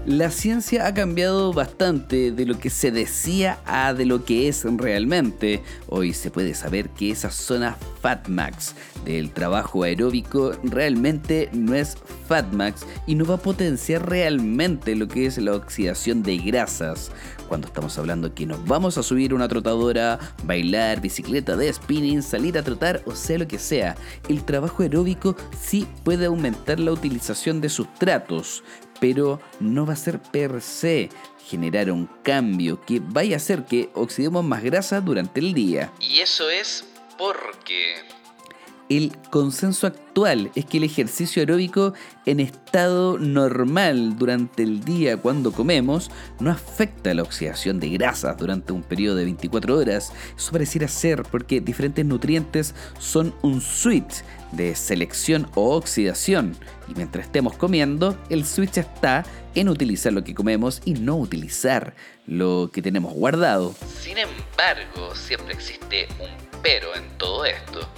La 0.06 0.30
ciencia 0.30 0.86
ha 0.86 0.94
cambiado 0.94 1.52
bastante 1.52 2.32
de 2.32 2.46
lo 2.46 2.58
que 2.58 2.70
se 2.70 2.90
decía 2.90 3.60
a 3.66 3.92
de 3.92 4.06
lo 4.06 4.24
que 4.24 4.48
es 4.48 4.64
realmente. 4.64 5.62
Hoy 5.88 6.14
se 6.14 6.30
puede 6.30 6.54
saber 6.54 6.88
que 6.90 7.10
esa 7.10 7.30
zona 7.30 7.76
FatMax 8.00 8.74
del 9.04 9.30
trabajo 9.30 9.82
aeróbico 9.82 10.52
realmente 10.62 11.50
no 11.52 11.74
es 11.74 11.96
FatMax 12.28 12.86
y 13.06 13.14
no 13.14 13.26
va 13.26 13.34
a 13.34 13.42
potenciar 13.42 14.08
realmente 14.08 14.94
lo 14.96 15.06
que 15.06 15.26
es 15.26 15.36
la 15.38 15.54
oxidación 15.54 16.22
de 16.22 16.38
grasas. 16.38 17.10
Cuando 17.48 17.66
estamos 17.66 17.98
hablando 17.98 18.34
que 18.34 18.46
nos 18.46 18.64
vamos 18.64 18.96
a 18.96 19.02
subir 19.02 19.34
una 19.34 19.48
trotadora, 19.48 20.18
bailar, 20.44 21.00
bicicleta 21.00 21.56
de 21.56 21.72
spinning, 21.72 22.22
salir 22.22 22.56
a 22.56 22.62
trotar 22.62 23.02
o 23.06 23.14
sea 23.14 23.38
lo 23.38 23.48
que 23.48 23.58
sea, 23.58 23.96
el 24.28 24.44
trabajo 24.44 24.82
aeróbico 24.82 25.36
sí 25.60 25.86
puede 26.04 26.26
aumentar 26.26 26.78
la 26.78 26.92
utilización 26.92 27.60
de 27.60 27.68
sustratos, 27.68 28.62
pero 29.00 29.40
no 29.58 29.86
va 29.86 29.94
a 29.94 29.96
ser 29.96 30.20
per 30.20 30.60
se 30.60 31.08
generar 31.48 31.90
un 31.90 32.08
cambio 32.22 32.80
que 32.84 33.00
vaya 33.02 33.34
a 33.34 33.38
hacer 33.38 33.64
que 33.64 33.90
oxidemos 33.94 34.44
más 34.44 34.62
grasa 34.62 35.00
durante 35.00 35.40
el 35.40 35.52
día. 35.52 35.92
Y 35.98 36.20
eso 36.20 36.48
es 36.48 36.84
porque... 37.18 37.96
El 38.90 39.12
consenso 39.30 39.86
actual 39.86 40.50
es 40.56 40.64
que 40.64 40.78
el 40.78 40.82
ejercicio 40.82 41.42
aeróbico 41.42 41.94
en 42.26 42.40
estado 42.40 43.18
normal 43.18 44.18
durante 44.18 44.64
el 44.64 44.82
día 44.82 45.16
cuando 45.16 45.52
comemos 45.52 46.10
no 46.40 46.50
afecta 46.50 47.14
la 47.14 47.22
oxidación 47.22 47.78
de 47.78 47.90
grasas 47.90 48.36
durante 48.36 48.72
un 48.72 48.82
periodo 48.82 49.14
de 49.14 49.26
24 49.26 49.78
horas. 49.78 50.12
Eso 50.36 50.50
pareciera 50.50 50.88
ser 50.88 51.22
porque 51.22 51.60
diferentes 51.60 52.04
nutrientes 52.04 52.74
son 52.98 53.32
un 53.42 53.60
switch 53.60 54.24
de 54.50 54.74
selección 54.74 55.46
o 55.54 55.76
oxidación. 55.76 56.56
Y 56.88 56.94
mientras 56.96 57.26
estemos 57.26 57.56
comiendo, 57.56 58.18
el 58.28 58.44
switch 58.44 58.78
está 58.78 59.24
en 59.54 59.68
utilizar 59.68 60.12
lo 60.12 60.24
que 60.24 60.34
comemos 60.34 60.82
y 60.84 60.94
no 60.94 61.16
utilizar 61.16 61.94
lo 62.26 62.70
que 62.72 62.82
tenemos 62.82 63.12
guardado. 63.12 63.72
Sin 64.00 64.18
embargo, 64.18 65.14
siempre 65.14 65.54
existe 65.54 66.08
un 66.18 66.50
pero 66.60 66.94
en 66.96 67.08
todo 67.16 67.44
esto. 67.44 67.88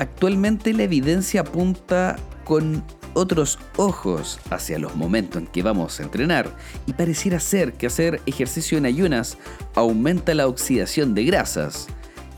Actualmente 0.00 0.72
la 0.72 0.84
evidencia 0.84 1.42
apunta 1.42 2.16
con 2.44 2.82
otros 3.12 3.58
ojos 3.76 4.40
hacia 4.48 4.78
los 4.78 4.96
momentos 4.96 5.42
en 5.42 5.46
que 5.46 5.62
vamos 5.62 6.00
a 6.00 6.04
entrenar. 6.04 6.56
Y 6.86 6.94
pareciera 6.94 7.38
ser 7.38 7.74
que 7.74 7.86
hacer 7.86 8.22
ejercicio 8.24 8.78
en 8.78 8.86
ayunas 8.86 9.36
aumenta 9.74 10.32
la 10.32 10.46
oxidación 10.46 11.14
de 11.14 11.24
grasas. 11.24 11.86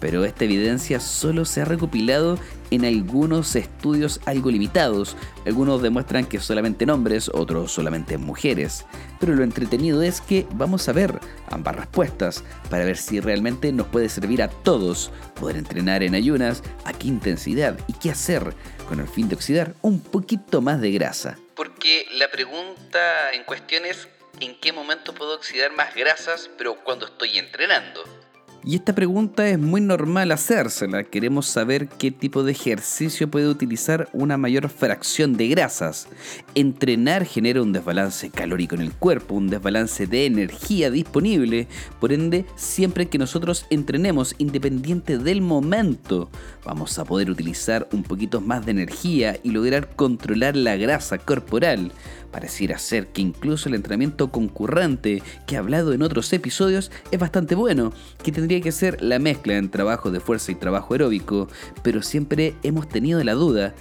Pero 0.00 0.24
esta 0.24 0.44
evidencia 0.44 0.98
solo 0.98 1.44
se 1.44 1.60
ha 1.60 1.64
recopilado 1.64 2.36
en 2.72 2.86
algunos 2.86 3.54
estudios 3.54 4.20
algo 4.24 4.50
limitados. 4.50 5.14
Algunos 5.44 5.82
demuestran 5.82 6.24
que 6.24 6.40
solamente 6.40 6.84
en 6.84 6.90
hombres, 6.90 7.30
otros 7.32 7.70
solamente 7.70 8.14
en 8.14 8.22
mujeres. 8.22 8.86
Pero 9.20 9.34
lo 9.34 9.44
entretenido 9.44 10.02
es 10.02 10.22
que 10.22 10.46
vamos 10.54 10.88
a 10.88 10.92
ver 10.92 11.20
ambas 11.48 11.76
respuestas 11.76 12.42
para 12.70 12.86
ver 12.86 12.96
si 12.96 13.20
realmente 13.20 13.72
nos 13.72 13.88
puede 13.88 14.08
servir 14.08 14.42
a 14.42 14.48
todos 14.48 15.10
poder 15.38 15.56
entrenar 15.56 16.02
en 16.02 16.14
ayunas, 16.14 16.62
a 16.84 16.94
qué 16.94 17.08
intensidad 17.08 17.78
y 17.88 17.92
qué 17.92 18.10
hacer 18.10 18.54
con 18.88 19.00
el 19.00 19.08
fin 19.08 19.28
de 19.28 19.34
oxidar 19.34 19.74
un 19.82 20.00
poquito 20.00 20.62
más 20.62 20.80
de 20.80 20.92
grasa. 20.92 21.38
Porque 21.54 22.06
la 22.12 22.30
pregunta 22.30 23.32
en 23.34 23.44
cuestión 23.44 23.84
es 23.84 24.08
¿en 24.40 24.58
qué 24.60 24.72
momento 24.72 25.14
puedo 25.14 25.34
oxidar 25.34 25.72
más 25.72 25.94
grasas 25.94 26.48
pero 26.56 26.76
cuando 26.82 27.06
estoy 27.06 27.38
entrenando? 27.38 28.21
Y 28.64 28.76
esta 28.76 28.94
pregunta 28.94 29.48
es 29.48 29.58
muy 29.58 29.80
normal 29.80 30.30
hacérsela. 30.30 31.02
Queremos 31.02 31.46
saber 31.46 31.88
qué 31.88 32.12
tipo 32.12 32.44
de 32.44 32.52
ejercicio 32.52 33.28
puede 33.28 33.48
utilizar 33.48 34.08
una 34.12 34.36
mayor 34.36 34.68
fracción 34.68 35.36
de 35.36 35.48
grasas. 35.48 36.06
Entrenar 36.54 37.24
genera 37.24 37.60
un 37.60 37.72
desbalance 37.72 38.30
calórico 38.30 38.76
en 38.76 38.82
el 38.82 38.92
cuerpo, 38.92 39.34
un 39.34 39.48
desbalance 39.48 40.06
de 40.06 40.26
energía 40.26 40.92
disponible. 40.92 41.66
Por 41.98 42.12
ende, 42.12 42.44
siempre 42.54 43.06
que 43.06 43.18
nosotros 43.18 43.66
entrenemos, 43.68 44.36
independiente 44.38 45.18
del 45.18 45.40
momento, 45.40 46.30
vamos 46.64 46.96
a 47.00 47.04
poder 47.04 47.30
utilizar 47.30 47.88
un 47.90 48.04
poquito 48.04 48.40
más 48.40 48.64
de 48.64 48.70
energía 48.70 49.40
y 49.42 49.50
lograr 49.50 49.96
controlar 49.96 50.54
la 50.54 50.76
grasa 50.76 51.18
corporal. 51.18 51.90
Pareciera 52.32 52.78
ser 52.78 53.08
que 53.08 53.20
incluso 53.20 53.68
el 53.68 53.74
entrenamiento 53.74 54.30
concurrente 54.30 55.22
que 55.46 55.54
he 55.54 55.58
hablado 55.58 55.92
en 55.92 56.00
otros 56.00 56.32
episodios 56.32 56.90
es 57.10 57.20
bastante 57.20 57.54
bueno, 57.54 57.92
que 58.24 58.32
tendría 58.32 58.62
que 58.62 58.72
ser 58.72 59.02
la 59.02 59.18
mezcla 59.18 59.58
en 59.58 59.70
trabajo 59.70 60.10
de 60.10 60.18
fuerza 60.18 60.50
y 60.50 60.54
trabajo 60.54 60.94
aeróbico, 60.94 61.48
pero 61.82 62.00
siempre 62.02 62.54
hemos 62.62 62.88
tenido 62.88 63.22
la 63.22 63.34
duda, 63.34 63.74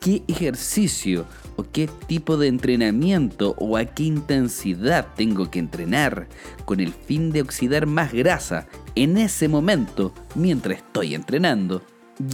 ¿qué 0.00 0.22
ejercicio 0.28 1.26
o 1.56 1.66
qué 1.70 1.90
tipo 2.06 2.38
de 2.38 2.48
entrenamiento 2.48 3.54
o 3.58 3.76
a 3.76 3.84
qué 3.84 4.04
intensidad 4.04 5.06
tengo 5.14 5.50
que 5.50 5.58
entrenar 5.58 6.26
con 6.64 6.80
el 6.80 6.94
fin 6.94 7.30
de 7.32 7.42
oxidar 7.42 7.86
más 7.86 8.14
grasa 8.14 8.66
en 8.94 9.18
ese 9.18 9.46
momento 9.46 10.14
mientras 10.34 10.78
estoy 10.78 11.14
entrenando? 11.14 11.82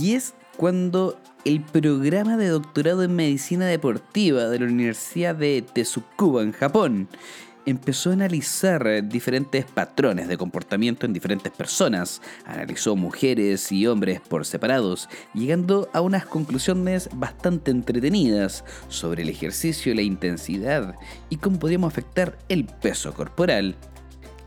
Y 0.00 0.12
es 0.12 0.34
cuando 0.56 1.18
el 1.46 1.60
programa 1.60 2.36
de 2.36 2.48
doctorado 2.48 3.04
en 3.04 3.14
medicina 3.14 3.66
deportiva 3.66 4.48
de 4.48 4.58
la 4.58 4.66
Universidad 4.66 5.36
de 5.36 5.62
Tsukuba 5.62 6.42
en 6.42 6.50
Japón 6.50 7.08
empezó 7.66 8.10
a 8.10 8.14
analizar 8.14 9.08
diferentes 9.08 9.64
patrones 9.64 10.26
de 10.26 10.36
comportamiento 10.36 11.06
en 11.06 11.12
diferentes 11.12 11.52
personas. 11.52 12.20
Analizó 12.46 12.96
mujeres 12.96 13.70
y 13.70 13.86
hombres 13.86 14.20
por 14.20 14.44
separados, 14.44 15.08
llegando 15.34 15.88
a 15.92 16.00
unas 16.00 16.26
conclusiones 16.26 17.08
bastante 17.14 17.70
entretenidas 17.70 18.64
sobre 18.88 19.22
el 19.22 19.28
ejercicio, 19.28 19.94
la 19.94 20.02
intensidad 20.02 20.96
y 21.30 21.36
cómo 21.36 21.60
podíamos 21.60 21.92
afectar 21.92 22.36
el 22.48 22.64
peso 22.64 23.14
corporal. 23.14 23.76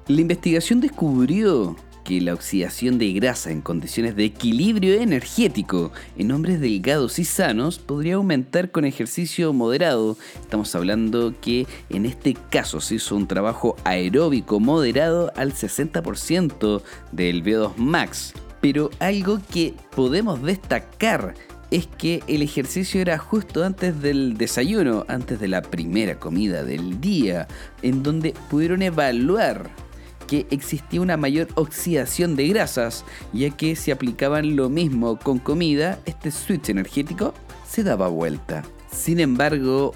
La 0.10 0.20
investigación 0.20 0.82
descubrió 0.82 1.77
que 2.03 2.22
la 2.22 2.34
oxidación 2.34 2.98
de 2.98 3.13
grasa 3.13 3.51
en 3.51 3.62
condiciones 3.62 4.15
de 4.15 4.25
equilibrio 4.25 5.00
energético 5.01 5.91
en 6.18 6.32
hombres 6.32 6.60
delgados 6.60 7.20
y 7.20 7.25
sanos 7.25 7.79
podría 7.79 8.15
aumentar 8.15 8.72
con 8.72 8.86
ejercicio 8.86 9.53
moderado. 9.53 10.18
Estamos 10.41 10.74
hablando 10.75 11.34
que 11.41 11.68
en 11.89 12.06
este 12.06 12.36
caso 12.50 12.82
se 12.82 12.96
hizo 12.96 13.15
un 13.15 13.27
trabajo 13.27 13.75
aeróbico 13.84 14.60
moderado 14.60 15.32
al 15.36 15.53
60% 15.53 16.82
del 17.12 17.44
V2 17.44 17.75
max. 17.77 18.34
Pero 18.62 18.89
algo 19.00 19.39
que 19.51 19.74
podemos 19.96 20.41
destacar 20.41 21.34
es 21.72 21.88
que 21.88 22.24
el 22.27 22.41
ejercicio 22.41 23.01
era 23.01 23.18
justo 23.18 23.63
antes 23.63 24.01
del 24.01 24.38
desayuno, 24.38 25.06
antes 25.08 25.39
de 25.39 25.48
la 25.48 25.62
primera 25.62 26.20
comida 26.20 26.63
del 26.63 27.00
día, 27.00 27.48
en 27.82 28.01
donde 28.03 28.34
pudieron 28.50 28.82
evaluar 28.82 29.70
que 30.29 30.45
existía 30.51 31.01
una 31.01 31.17
mayor 31.17 31.48
oxidación 31.55 32.36
de 32.36 32.48
grasas, 32.50 33.03
ya 33.33 33.50
que 33.50 33.75
si 33.75 33.89
aplicaban 33.89 34.55
lo 34.55 34.69
mismo 34.69 35.17
con 35.17 35.39
comida, 35.39 36.00
este 36.05 36.29
switch 36.29 36.69
energético 36.69 37.33
se 37.67 37.83
daba 37.83 38.09
vuelta. 38.09 38.63
Sin 38.91 39.19
embargo, 39.19 39.93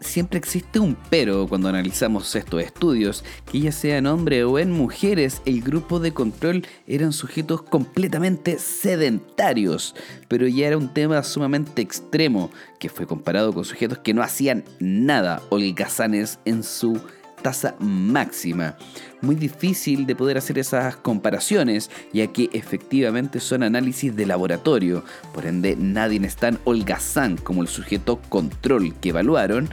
siempre 0.00 0.38
existe 0.38 0.80
un 0.80 0.96
pero 1.10 1.46
cuando 1.46 1.68
analizamos 1.68 2.34
estos 2.34 2.62
estudios, 2.62 3.24
que 3.50 3.60
ya 3.60 3.72
sea 3.72 3.98
en 3.98 4.06
hombres 4.06 4.44
o 4.44 4.58
en 4.58 4.72
mujeres, 4.72 5.42
el 5.44 5.60
grupo 5.60 6.00
de 6.00 6.14
control 6.14 6.66
eran 6.86 7.12
sujetos 7.12 7.62
completamente 7.62 8.58
sedentarios, 8.58 9.94
pero 10.28 10.48
ya 10.48 10.68
era 10.68 10.78
un 10.78 10.94
tema 10.94 11.22
sumamente 11.22 11.82
extremo, 11.82 12.50
que 12.80 12.88
fue 12.88 13.06
comparado 13.06 13.52
con 13.52 13.66
sujetos 13.66 13.98
que 13.98 14.14
no 14.14 14.22
hacían 14.22 14.64
nada 14.80 15.42
holgazanes 15.50 16.38
en 16.46 16.62
su 16.62 16.98
tasa 17.44 17.76
máxima. 17.78 18.74
Muy 19.20 19.34
difícil 19.36 20.06
de 20.06 20.16
poder 20.16 20.38
hacer 20.38 20.58
esas 20.58 20.96
comparaciones, 20.96 21.90
ya 22.12 22.26
que 22.26 22.48
efectivamente 22.54 23.38
son 23.38 23.62
análisis 23.62 24.16
de 24.16 24.24
laboratorio, 24.24 25.04
por 25.34 25.44
ende 25.44 25.76
nadie 25.76 26.18
es 26.24 26.36
tan 26.36 26.58
holgazán 26.64 27.36
como 27.36 27.60
el 27.60 27.68
sujeto 27.68 28.18
control 28.30 28.94
que 29.00 29.10
evaluaron. 29.10 29.68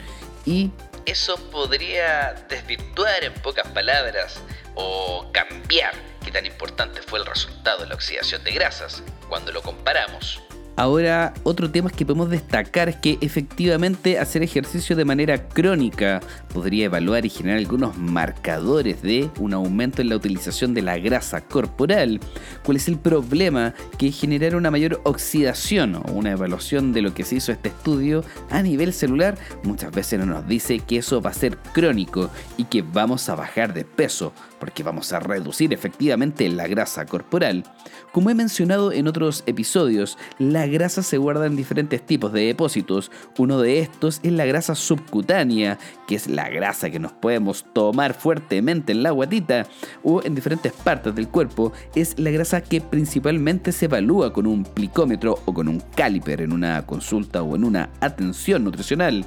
Y... 0.45 0.69
Eso 1.05 1.37
podría 1.49 2.33
desvirtuar 2.49 3.23
en 3.23 3.33
pocas 3.35 3.67
palabras 3.69 4.39
o 4.75 5.25
cambiar 5.31 5.93
qué 6.23 6.31
tan 6.31 6.45
importante 6.45 7.01
fue 7.01 7.19
el 7.19 7.25
resultado 7.25 7.83
de 7.83 7.87
la 7.87 7.95
oxidación 7.95 8.43
de 8.43 8.51
grasas 8.51 9.01
cuando 9.29 9.51
lo 9.51 9.61
comparamos 9.61 10.41
Ahora, 10.81 11.35
otro 11.43 11.69
tema 11.69 11.91
que 11.91 12.07
podemos 12.07 12.31
destacar 12.31 12.89
es 12.89 12.95
que 12.95 13.19
efectivamente 13.21 14.17
hacer 14.17 14.41
ejercicio 14.41 14.95
de 14.95 15.05
manera 15.05 15.47
crónica 15.47 16.21
podría 16.51 16.85
evaluar 16.85 17.23
y 17.23 17.29
generar 17.29 17.59
algunos 17.59 17.99
marcadores 17.99 19.03
de 19.03 19.29
un 19.37 19.53
aumento 19.53 20.01
en 20.01 20.09
la 20.09 20.15
utilización 20.15 20.73
de 20.73 20.81
la 20.81 20.97
grasa 20.97 21.41
corporal. 21.41 22.19
¿Cuál 22.63 22.77
es 22.77 22.87
el 22.87 22.97
problema? 22.97 23.75
Que 23.99 24.11
generar 24.11 24.55
una 24.55 24.71
mayor 24.71 25.01
oxidación 25.03 25.97
o 25.97 26.13
una 26.13 26.31
evaluación 26.31 26.93
de 26.93 27.03
lo 27.03 27.13
que 27.13 27.25
se 27.25 27.35
hizo 27.35 27.51
este 27.51 27.69
estudio 27.69 28.23
a 28.49 28.63
nivel 28.63 28.91
celular 28.91 29.37
muchas 29.63 29.91
veces 29.91 30.17
no 30.17 30.25
nos 30.25 30.47
dice 30.47 30.79
que 30.79 30.97
eso 30.97 31.21
va 31.21 31.29
a 31.29 31.33
ser 31.33 31.59
crónico 31.75 32.31
y 32.57 32.63
que 32.63 32.81
vamos 32.81 33.29
a 33.29 33.35
bajar 33.35 33.75
de 33.75 33.85
peso 33.85 34.33
porque 34.61 34.83
vamos 34.83 35.11
a 35.11 35.19
reducir 35.19 35.73
efectivamente 35.73 36.47
la 36.47 36.67
grasa 36.67 37.05
corporal. 37.07 37.65
Como 38.11 38.29
he 38.29 38.35
mencionado 38.35 38.91
en 38.91 39.07
otros 39.07 39.43
episodios, 39.47 40.19
la 40.37 40.67
grasa 40.67 41.01
se 41.01 41.17
guarda 41.17 41.47
en 41.47 41.55
diferentes 41.55 42.05
tipos 42.05 42.31
de 42.31 42.45
depósitos. 42.45 43.11
Uno 43.39 43.59
de 43.59 43.79
estos 43.79 44.19
es 44.21 44.31
la 44.31 44.45
grasa 44.45 44.75
subcutánea, 44.75 45.79
que 46.07 46.13
es 46.13 46.27
la 46.27 46.47
grasa 46.49 46.91
que 46.91 46.99
nos 46.99 47.11
podemos 47.11 47.65
tomar 47.73 48.13
fuertemente 48.13 48.91
en 48.91 49.01
la 49.01 49.09
guatita 49.09 49.65
o 50.03 50.21
en 50.23 50.35
diferentes 50.35 50.73
partes 50.73 51.15
del 51.15 51.27
cuerpo. 51.27 51.73
Es 51.95 52.19
la 52.19 52.29
grasa 52.29 52.61
que 52.61 52.81
principalmente 52.81 53.71
se 53.71 53.85
evalúa 53.85 54.31
con 54.31 54.45
un 54.45 54.63
plicómetro 54.63 55.39
o 55.45 55.53
con 55.55 55.67
un 55.67 55.79
caliper 55.95 56.41
en 56.41 56.53
una 56.53 56.85
consulta 56.85 57.41
o 57.41 57.55
en 57.55 57.63
una 57.63 57.89
atención 57.99 58.63
nutricional. 58.63 59.25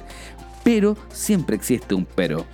Pero 0.63 0.95
siempre 1.09 1.57
existe 1.57 1.93
un 1.93 2.05
pero 2.05 2.45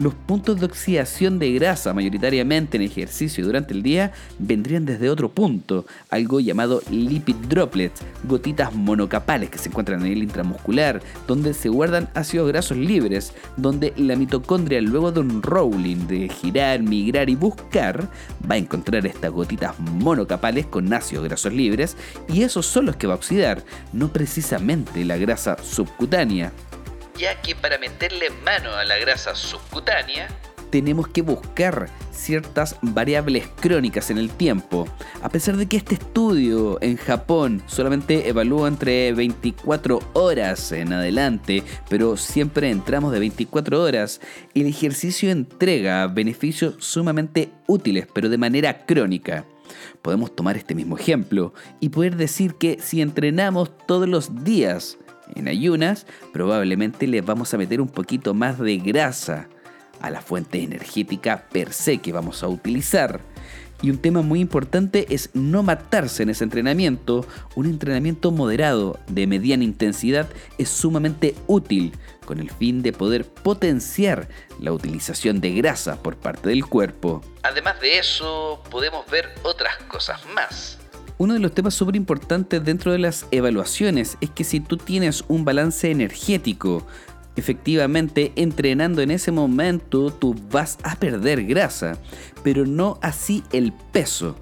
los 0.00 0.14
puntos 0.14 0.58
de 0.58 0.64
oxidación 0.64 1.38
de 1.38 1.52
grasa 1.52 1.92
mayoritariamente 1.92 2.78
en 2.78 2.82
ejercicio 2.82 3.44
durante 3.44 3.74
el 3.74 3.82
día 3.82 4.12
vendrían 4.38 4.86
desde 4.86 5.10
otro 5.10 5.28
punto, 5.28 5.84
algo 6.08 6.40
llamado 6.40 6.82
lipid 6.90 7.36
droplets, 7.48 8.00
gotitas 8.24 8.74
monocapales 8.74 9.50
que 9.50 9.58
se 9.58 9.68
encuentran 9.68 10.00
en 10.00 10.12
el 10.12 10.22
intramuscular, 10.22 11.02
donde 11.26 11.52
se 11.52 11.68
guardan 11.68 12.08
ácidos 12.14 12.48
grasos 12.48 12.78
libres, 12.78 13.34
donde 13.58 13.92
la 13.98 14.16
mitocondria 14.16 14.80
luego 14.80 15.12
de 15.12 15.20
un 15.20 15.42
rolling 15.42 16.06
de 16.06 16.30
girar, 16.30 16.82
migrar 16.82 17.28
y 17.28 17.34
buscar, 17.34 18.08
va 18.50 18.54
a 18.54 18.58
encontrar 18.58 19.06
estas 19.06 19.30
gotitas 19.30 19.78
monocapales 19.78 20.64
con 20.64 20.90
ácidos 20.94 21.24
grasos 21.24 21.52
libres 21.52 21.98
y 22.26 22.42
esos 22.42 22.64
son 22.64 22.86
los 22.86 22.96
que 22.96 23.06
va 23.06 23.12
a 23.12 23.16
oxidar, 23.16 23.62
no 23.92 24.08
precisamente 24.08 25.04
la 25.04 25.18
grasa 25.18 25.58
subcutánea 25.62 26.52
ya 27.16 27.40
que 27.42 27.54
para 27.54 27.78
meterle 27.78 28.30
mano 28.30 28.72
a 28.72 28.84
la 28.84 28.98
grasa 28.98 29.34
subcutánea, 29.34 30.28
tenemos 30.70 31.08
que 31.08 31.22
buscar 31.22 31.88
ciertas 32.12 32.76
variables 32.80 33.48
crónicas 33.60 34.10
en 34.10 34.18
el 34.18 34.30
tiempo. 34.30 34.86
A 35.22 35.28
pesar 35.28 35.56
de 35.56 35.66
que 35.66 35.76
este 35.76 35.94
estudio 35.94 36.78
en 36.80 36.96
Japón 36.96 37.62
solamente 37.66 38.28
evalúa 38.28 38.68
entre 38.68 39.12
24 39.12 40.00
horas 40.12 40.72
en 40.72 40.92
adelante, 40.92 41.64
pero 41.88 42.16
siempre 42.16 42.70
entramos 42.70 43.12
de 43.12 43.18
24 43.18 43.82
horas, 43.82 44.20
el 44.54 44.66
ejercicio 44.66 45.30
entrega 45.30 46.06
beneficios 46.06 46.76
sumamente 46.78 47.50
útiles, 47.66 48.06
pero 48.12 48.28
de 48.28 48.38
manera 48.38 48.86
crónica. 48.86 49.44
Podemos 50.02 50.34
tomar 50.34 50.56
este 50.56 50.74
mismo 50.74 50.98
ejemplo 50.98 51.52
y 51.78 51.90
poder 51.90 52.16
decir 52.16 52.54
que 52.54 52.78
si 52.80 53.00
entrenamos 53.00 53.70
todos 53.86 54.08
los 54.08 54.44
días, 54.44 54.98
en 55.34 55.48
ayunas, 55.48 56.06
probablemente 56.32 57.06
le 57.06 57.20
vamos 57.20 57.52
a 57.54 57.58
meter 57.58 57.80
un 57.80 57.88
poquito 57.88 58.34
más 58.34 58.58
de 58.58 58.78
grasa 58.78 59.48
a 60.00 60.10
la 60.10 60.20
fuente 60.20 60.62
energética 60.62 61.44
per 61.50 61.72
se 61.72 61.98
que 61.98 62.12
vamos 62.12 62.42
a 62.42 62.48
utilizar. 62.48 63.20
Y 63.82 63.90
un 63.90 63.98
tema 63.98 64.20
muy 64.20 64.40
importante 64.40 65.06
es 65.08 65.30
no 65.32 65.62
matarse 65.62 66.22
en 66.22 66.30
ese 66.30 66.44
entrenamiento. 66.44 67.26
Un 67.54 67.66
entrenamiento 67.66 68.30
moderado 68.30 68.98
de 69.08 69.26
mediana 69.26 69.64
intensidad 69.64 70.28
es 70.58 70.68
sumamente 70.68 71.34
útil 71.46 71.92
con 72.26 72.40
el 72.40 72.50
fin 72.50 72.82
de 72.82 72.92
poder 72.92 73.26
potenciar 73.26 74.28
la 74.58 74.72
utilización 74.72 75.40
de 75.40 75.52
grasa 75.54 76.02
por 76.02 76.16
parte 76.16 76.50
del 76.50 76.66
cuerpo. 76.66 77.22
Además 77.42 77.80
de 77.80 77.98
eso, 77.98 78.62
podemos 78.70 79.08
ver 79.10 79.34
otras 79.42 79.76
cosas 79.88 80.20
más. 80.34 80.79
Uno 81.20 81.34
de 81.34 81.40
los 81.40 81.52
temas 81.52 81.74
súper 81.74 81.96
importantes 81.96 82.64
dentro 82.64 82.92
de 82.92 82.98
las 82.98 83.26
evaluaciones 83.30 84.16
es 84.22 84.30
que 84.30 84.42
si 84.42 84.58
tú 84.58 84.78
tienes 84.78 85.22
un 85.28 85.44
balance 85.44 85.90
energético, 85.90 86.86
efectivamente 87.36 88.32
entrenando 88.36 89.02
en 89.02 89.10
ese 89.10 89.30
momento 89.30 90.10
tú 90.10 90.34
vas 90.50 90.78
a 90.82 90.96
perder 90.96 91.44
grasa, 91.44 91.98
pero 92.42 92.64
no 92.64 92.98
así 93.02 93.44
el 93.52 93.74
peso, 93.92 94.34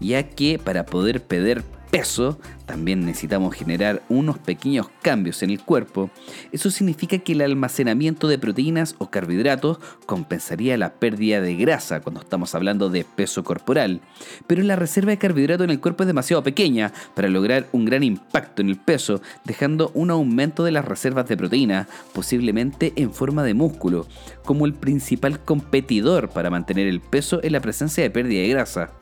ya 0.00 0.22
que 0.22 0.58
para 0.58 0.84
poder 0.84 1.22
perder 1.22 1.64
peso, 1.90 2.38
también 2.66 3.00
necesitamos 3.00 3.54
generar 3.54 4.02
unos 4.08 4.38
pequeños 4.38 4.88
cambios 5.02 5.42
en 5.42 5.50
el 5.50 5.60
cuerpo. 5.60 6.10
Eso 6.52 6.70
significa 6.70 7.18
que 7.18 7.32
el 7.32 7.40
almacenamiento 7.40 8.28
de 8.28 8.38
proteínas 8.38 8.94
o 8.98 9.10
carbohidratos 9.10 9.78
compensaría 10.06 10.76
la 10.76 10.94
pérdida 10.94 11.40
de 11.40 11.56
grasa 11.56 12.00
cuando 12.00 12.20
estamos 12.20 12.54
hablando 12.54 12.90
de 12.90 13.04
peso 13.04 13.42
corporal. 13.42 14.00
Pero 14.46 14.62
la 14.62 14.76
reserva 14.76 15.10
de 15.10 15.18
carbohidratos 15.18 15.64
en 15.64 15.70
el 15.70 15.80
cuerpo 15.80 16.02
es 16.02 16.08
demasiado 16.08 16.42
pequeña 16.42 16.92
para 17.14 17.28
lograr 17.28 17.66
un 17.72 17.84
gran 17.84 18.02
impacto 18.02 18.62
en 18.62 18.68
el 18.68 18.76
peso, 18.76 19.22
dejando 19.44 19.90
un 19.94 20.10
aumento 20.10 20.64
de 20.64 20.72
las 20.72 20.84
reservas 20.84 21.28
de 21.28 21.36
proteína, 21.36 21.88
posiblemente 22.12 22.92
en 22.96 23.12
forma 23.12 23.42
de 23.42 23.54
músculo, 23.54 24.06
como 24.44 24.66
el 24.66 24.74
principal 24.74 25.40
competidor 25.40 26.28
para 26.30 26.50
mantener 26.50 26.86
el 26.86 27.00
peso 27.00 27.40
en 27.42 27.52
la 27.52 27.60
presencia 27.60 28.02
de 28.02 28.10
pérdida 28.10 28.42
de 28.42 28.48
grasa. 28.48 28.92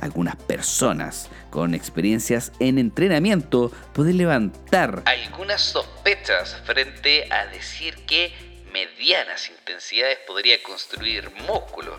Algunas 0.00 0.36
personas 0.36 1.28
con 1.50 1.74
experiencias 1.74 2.52
en 2.58 2.78
entrenamiento 2.78 3.70
pueden 3.92 4.16
levantar 4.16 5.02
algunas 5.04 5.60
sospechas 5.60 6.56
frente 6.64 7.30
a 7.30 7.46
decir 7.46 7.94
que 8.06 8.32
medianas 8.72 9.50
intensidades 9.50 10.18
podría 10.26 10.62
construir 10.62 11.30
músculo. 11.46 11.96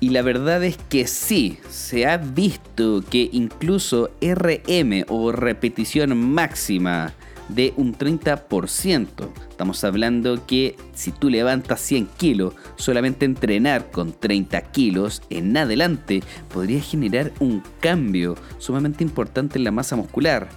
Y 0.00 0.10
la 0.10 0.22
verdad 0.22 0.64
es 0.64 0.76
que 0.90 1.06
sí, 1.06 1.60
se 1.70 2.06
ha 2.06 2.16
visto 2.16 3.02
que 3.08 3.30
incluso 3.32 4.10
RM 4.20 5.04
o 5.08 5.30
repetición 5.30 6.18
máxima 6.18 7.14
de 7.48 7.74
un 7.76 7.96
30%. 7.96 9.06
Estamos 9.50 9.84
hablando 9.84 10.46
que 10.46 10.76
si 10.94 11.12
tú 11.12 11.30
levantas 11.30 11.80
100 11.80 12.06
kilos, 12.16 12.54
solamente 12.76 13.24
entrenar 13.24 13.90
con 13.90 14.12
30 14.12 14.60
kilos 14.72 15.22
en 15.30 15.56
adelante 15.56 16.22
podría 16.52 16.80
generar 16.80 17.32
un 17.40 17.62
cambio 17.80 18.36
sumamente 18.58 19.04
importante 19.04 19.58
en 19.58 19.64
la 19.64 19.70
masa 19.70 19.96
muscular. 19.96 20.48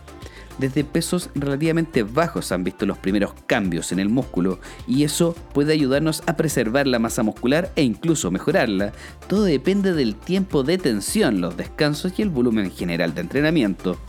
Desde 0.58 0.84
pesos 0.84 1.30
relativamente 1.36 2.02
bajos 2.02 2.52
han 2.52 2.64
visto 2.64 2.88
los 2.88 2.98
primeros 2.98 3.34
cambios 3.46 3.92
en 3.92 4.00
el 4.00 4.10
músculo 4.10 4.60
y 4.88 5.04
eso 5.04 5.36
puede 5.54 5.74
ayudarnos 5.74 6.24
a 6.26 6.36
preservar 6.36 6.88
la 6.88 6.98
masa 6.98 7.22
muscular 7.22 7.72
e 7.76 7.84
incluso 7.84 8.32
mejorarla. 8.32 8.92
Todo 9.28 9.44
depende 9.44 9.94
del 9.94 10.16
tiempo 10.16 10.64
de 10.64 10.80
tensión, 10.80 11.42
los 11.42 11.58
descansos 11.58 12.14
y 12.18 12.24
el 12.24 12.30
volumen 12.30 12.72
general 12.72 13.14
de 13.14 13.22
entrenamiento. 13.22 14.00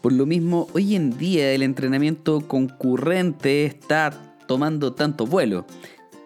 Por 0.00 0.12
lo 0.12 0.24
mismo, 0.24 0.66
hoy 0.72 0.96
en 0.96 1.18
día 1.18 1.52
el 1.52 1.62
entrenamiento 1.62 2.40
concurrente 2.40 3.66
está 3.66 4.36
tomando 4.46 4.94
tanto 4.94 5.26
vuelo. 5.26 5.66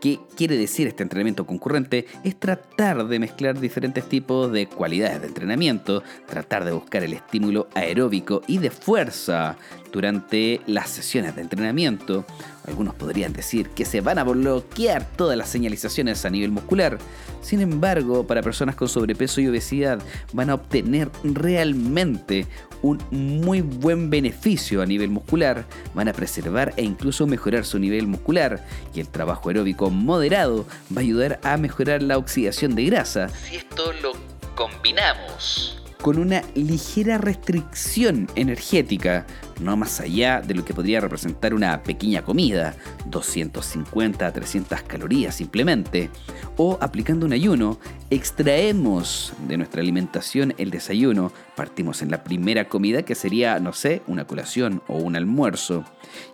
¿Qué 0.00 0.20
quiere 0.36 0.56
decir 0.58 0.86
este 0.86 1.02
entrenamiento 1.02 1.46
concurrente? 1.46 2.06
Es 2.24 2.38
tratar 2.38 3.08
de 3.08 3.18
mezclar 3.18 3.58
diferentes 3.58 4.06
tipos 4.06 4.52
de 4.52 4.66
cualidades 4.66 5.22
de 5.22 5.28
entrenamiento, 5.28 6.02
tratar 6.28 6.66
de 6.66 6.72
buscar 6.72 7.02
el 7.02 7.14
estímulo 7.14 7.68
aeróbico 7.74 8.42
y 8.46 8.58
de 8.58 8.70
fuerza. 8.70 9.56
durante 9.94 10.60
las 10.66 10.90
sesiones 10.90 11.36
de 11.36 11.42
entrenamiento. 11.42 12.24
Algunos 12.66 12.96
podrían 12.96 13.32
decir 13.32 13.70
que 13.70 13.84
se 13.84 14.00
van 14.00 14.18
a 14.18 14.24
bloquear 14.24 15.08
todas 15.16 15.38
las 15.38 15.48
señalizaciones 15.48 16.24
a 16.24 16.30
nivel 16.30 16.50
muscular. 16.50 16.98
Sin 17.42 17.60
embargo, 17.60 18.26
para 18.26 18.42
personas 18.42 18.74
con 18.74 18.88
sobrepeso 18.88 19.40
y 19.40 19.46
obesidad 19.46 20.00
van 20.32 20.50
a 20.50 20.54
obtener 20.54 21.10
realmente 21.22 22.48
un 22.84 23.00
muy 23.10 23.62
buen 23.62 24.10
beneficio 24.10 24.82
a 24.82 24.86
nivel 24.86 25.08
muscular, 25.08 25.64
van 25.94 26.08
a 26.08 26.12
preservar 26.12 26.74
e 26.76 26.82
incluso 26.82 27.26
mejorar 27.26 27.64
su 27.64 27.78
nivel 27.78 28.06
muscular 28.06 28.64
y 28.94 29.00
el 29.00 29.08
trabajo 29.08 29.48
aeróbico 29.48 29.88
moderado 29.88 30.66
va 30.94 30.98
a 30.98 31.00
ayudar 31.00 31.40
a 31.42 31.56
mejorar 31.56 32.02
la 32.02 32.18
oxidación 32.18 32.74
de 32.74 32.84
grasa. 32.84 33.30
Si 33.30 33.56
esto 33.56 33.92
lo 34.02 34.12
combinamos 34.54 35.80
con 36.02 36.18
una 36.18 36.42
ligera 36.54 37.16
restricción 37.16 38.28
energética, 38.34 39.24
no 39.60 39.76
más 39.76 40.00
allá 40.00 40.40
de 40.40 40.54
lo 40.54 40.64
que 40.64 40.74
podría 40.74 41.00
representar 41.00 41.54
una 41.54 41.82
pequeña 41.82 42.22
comida, 42.22 42.74
250 43.06 44.26
a 44.26 44.32
300 44.32 44.82
calorías 44.82 45.34
simplemente, 45.34 46.10
o 46.56 46.78
aplicando 46.80 47.26
un 47.26 47.32
ayuno, 47.32 47.78
extraemos 48.10 49.32
de 49.48 49.56
nuestra 49.56 49.80
alimentación 49.80 50.54
el 50.58 50.70
desayuno, 50.70 51.32
partimos 51.56 52.02
en 52.02 52.10
la 52.10 52.24
primera 52.24 52.68
comida 52.68 53.02
que 53.02 53.14
sería, 53.14 53.58
no 53.60 53.72
sé, 53.72 54.02
una 54.06 54.26
colación 54.26 54.82
o 54.88 54.98
un 54.98 55.16
almuerzo, 55.16 55.84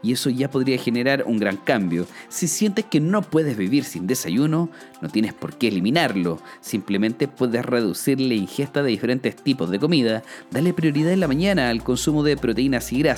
y 0.03 0.13
eso 0.13 0.31
ya 0.31 0.51
podría 0.51 0.79
generar 0.79 1.25
un 1.27 1.39
gran 1.39 1.57
cambio. 1.57 2.07
Si 2.29 2.49
sientes 2.49 2.85
que 2.85 3.01
no 3.01 3.23
puedes 3.23 3.57
vivir 3.57 3.85
sin 3.85 4.07
desayuno, 4.07 4.71
no 5.01 5.09
tienes 5.09 5.33
por 5.33 5.57
qué 5.57 5.69
eliminarlo, 5.69 6.41
simplemente 6.61 7.29
puedes 7.29 7.65
reducir 7.65 8.21
la 8.21 8.35
ingesta 8.35 8.83
de 8.83 8.91
diferentes 8.91 9.37
tipos 9.37 9.71
de 9.71 9.79
comida, 9.79 10.23
dale 10.51 10.75
prioridad 10.75 11.13
en 11.13 11.21
la 11.21 11.29
mañana 11.29 11.71
al 11.71 11.83
consumo 11.83 12.23
de 12.23 12.37
proteínas 12.37 12.93
y 12.93 12.99
grasas, 12.99 13.10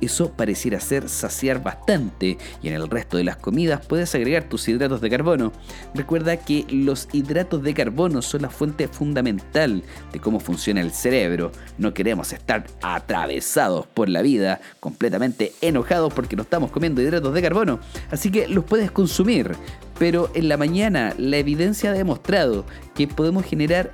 eso 0.00 0.32
pareciera 0.32 0.78
ser 0.80 1.08
saciar 1.08 1.62
bastante 1.62 2.38
y 2.62 2.68
en 2.68 2.74
el 2.74 2.88
resto 2.88 3.16
de 3.16 3.24
las 3.24 3.36
comidas 3.36 3.84
puedes 3.84 4.14
agregar 4.14 4.44
tus 4.44 4.68
hidratos 4.68 5.00
de 5.00 5.10
carbono. 5.10 5.52
Recuerda 5.94 6.36
que 6.36 6.64
los 6.70 7.08
hidratos 7.12 7.62
de 7.62 7.74
carbono 7.74 8.22
son 8.22 8.42
la 8.42 8.50
fuente 8.50 8.88
fundamental 8.88 9.82
de 10.12 10.20
cómo 10.20 10.38
funciona 10.38 10.80
el 10.80 10.92
cerebro. 10.92 11.50
No 11.76 11.92
queremos 11.92 12.32
estar 12.32 12.66
atravesados 12.82 13.86
por 13.86 14.08
la 14.08 14.22
vida 14.22 14.60
completamente 14.80 15.52
enojados 15.60 16.12
porque 16.14 16.36
no 16.36 16.42
estamos 16.42 16.70
comiendo 16.70 17.02
hidratos 17.02 17.34
de 17.34 17.42
carbono, 17.42 17.80
así 18.10 18.30
que 18.30 18.46
los 18.48 18.64
puedes 18.64 18.90
consumir. 18.90 19.56
Pero 19.98 20.30
en 20.34 20.48
la 20.48 20.56
mañana 20.56 21.14
la 21.18 21.38
evidencia 21.38 21.90
ha 21.90 21.94
demostrado 21.94 22.64
que 22.94 23.08
podemos 23.08 23.44
generar 23.44 23.92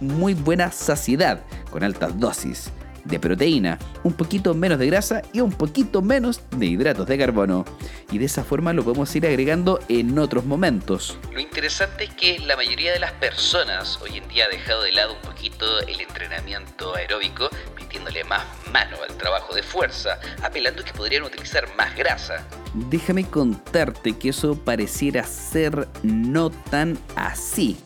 muy 0.00 0.34
buena 0.34 0.72
saciedad 0.72 1.42
con 1.70 1.84
altas 1.84 2.18
dosis 2.18 2.72
de 3.04 3.18
proteína, 3.18 3.78
un 4.04 4.12
poquito 4.12 4.54
menos 4.54 4.78
de 4.78 4.86
grasa 4.86 5.22
y 5.32 5.40
un 5.40 5.52
poquito 5.52 6.02
menos 6.02 6.40
de 6.56 6.66
hidratos 6.66 7.06
de 7.06 7.18
carbono. 7.18 7.64
Y 8.10 8.18
de 8.18 8.26
esa 8.26 8.44
forma 8.44 8.72
lo 8.72 8.84
podemos 8.84 9.14
ir 9.16 9.26
agregando 9.26 9.80
en 9.88 10.18
otros 10.18 10.44
momentos. 10.44 11.18
Lo 11.32 11.40
interesante 11.40 12.04
es 12.04 12.14
que 12.14 12.38
la 12.40 12.56
mayoría 12.56 12.92
de 12.92 12.98
las 12.98 13.12
personas 13.12 13.98
hoy 14.02 14.18
en 14.18 14.28
día 14.28 14.46
ha 14.46 14.48
dejado 14.48 14.82
de 14.82 14.92
lado 14.92 15.14
un 15.14 15.20
poquito 15.22 15.80
el 15.80 16.00
entrenamiento 16.00 16.94
aeróbico, 16.94 17.48
metiéndole 17.78 18.24
más 18.24 18.44
mano 18.72 18.96
al 19.08 19.16
trabajo 19.16 19.54
de 19.54 19.62
fuerza, 19.62 20.18
apelando 20.42 20.84
que 20.84 20.92
podrían 20.92 21.22
utilizar 21.22 21.68
más 21.76 21.96
grasa. 21.96 22.46
Déjame 22.74 23.24
contarte 23.24 24.16
que 24.16 24.30
eso 24.30 24.56
pareciera 24.56 25.24
ser 25.24 25.88
no 26.02 26.50
tan 26.50 26.98
así 27.16 27.76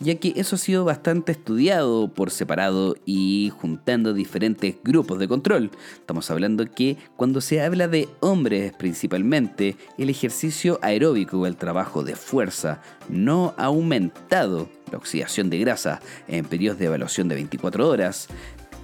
ya 0.00 0.14
que 0.14 0.32
eso 0.36 0.56
ha 0.56 0.58
sido 0.58 0.84
bastante 0.84 1.32
estudiado 1.32 2.08
por 2.08 2.30
separado 2.30 2.96
y 3.04 3.52
juntando 3.60 4.14
diferentes 4.14 4.76
grupos 4.82 5.18
de 5.18 5.28
control. 5.28 5.70
Estamos 5.94 6.30
hablando 6.30 6.64
que 6.64 6.96
cuando 7.16 7.42
se 7.42 7.60
habla 7.60 7.86
de 7.86 8.08
hombres 8.20 8.72
principalmente, 8.72 9.76
el 9.98 10.08
ejercicio 10.08 10.78
aeróbico 10.82 11.38
o 11.38 11.46
el 11.46 11.56
trabajo 11.56 12.02
de 12.02 12.16
fuerza 12.16 12.80
no 13.10 13.54
ha 13.58 13.66
aumentado 13.66 14.70
la 14.90 14.98
oxidación 14.98 15.50
de 15.50 15.58
grasa 15.58 16.00
en 16.28 16.46
periodos 16.46 16.78
de 16.78 16.86
evaluación 16.86 17.28
de 17.28 17.34
24 17.36 17.88
horas, 17.88 18.28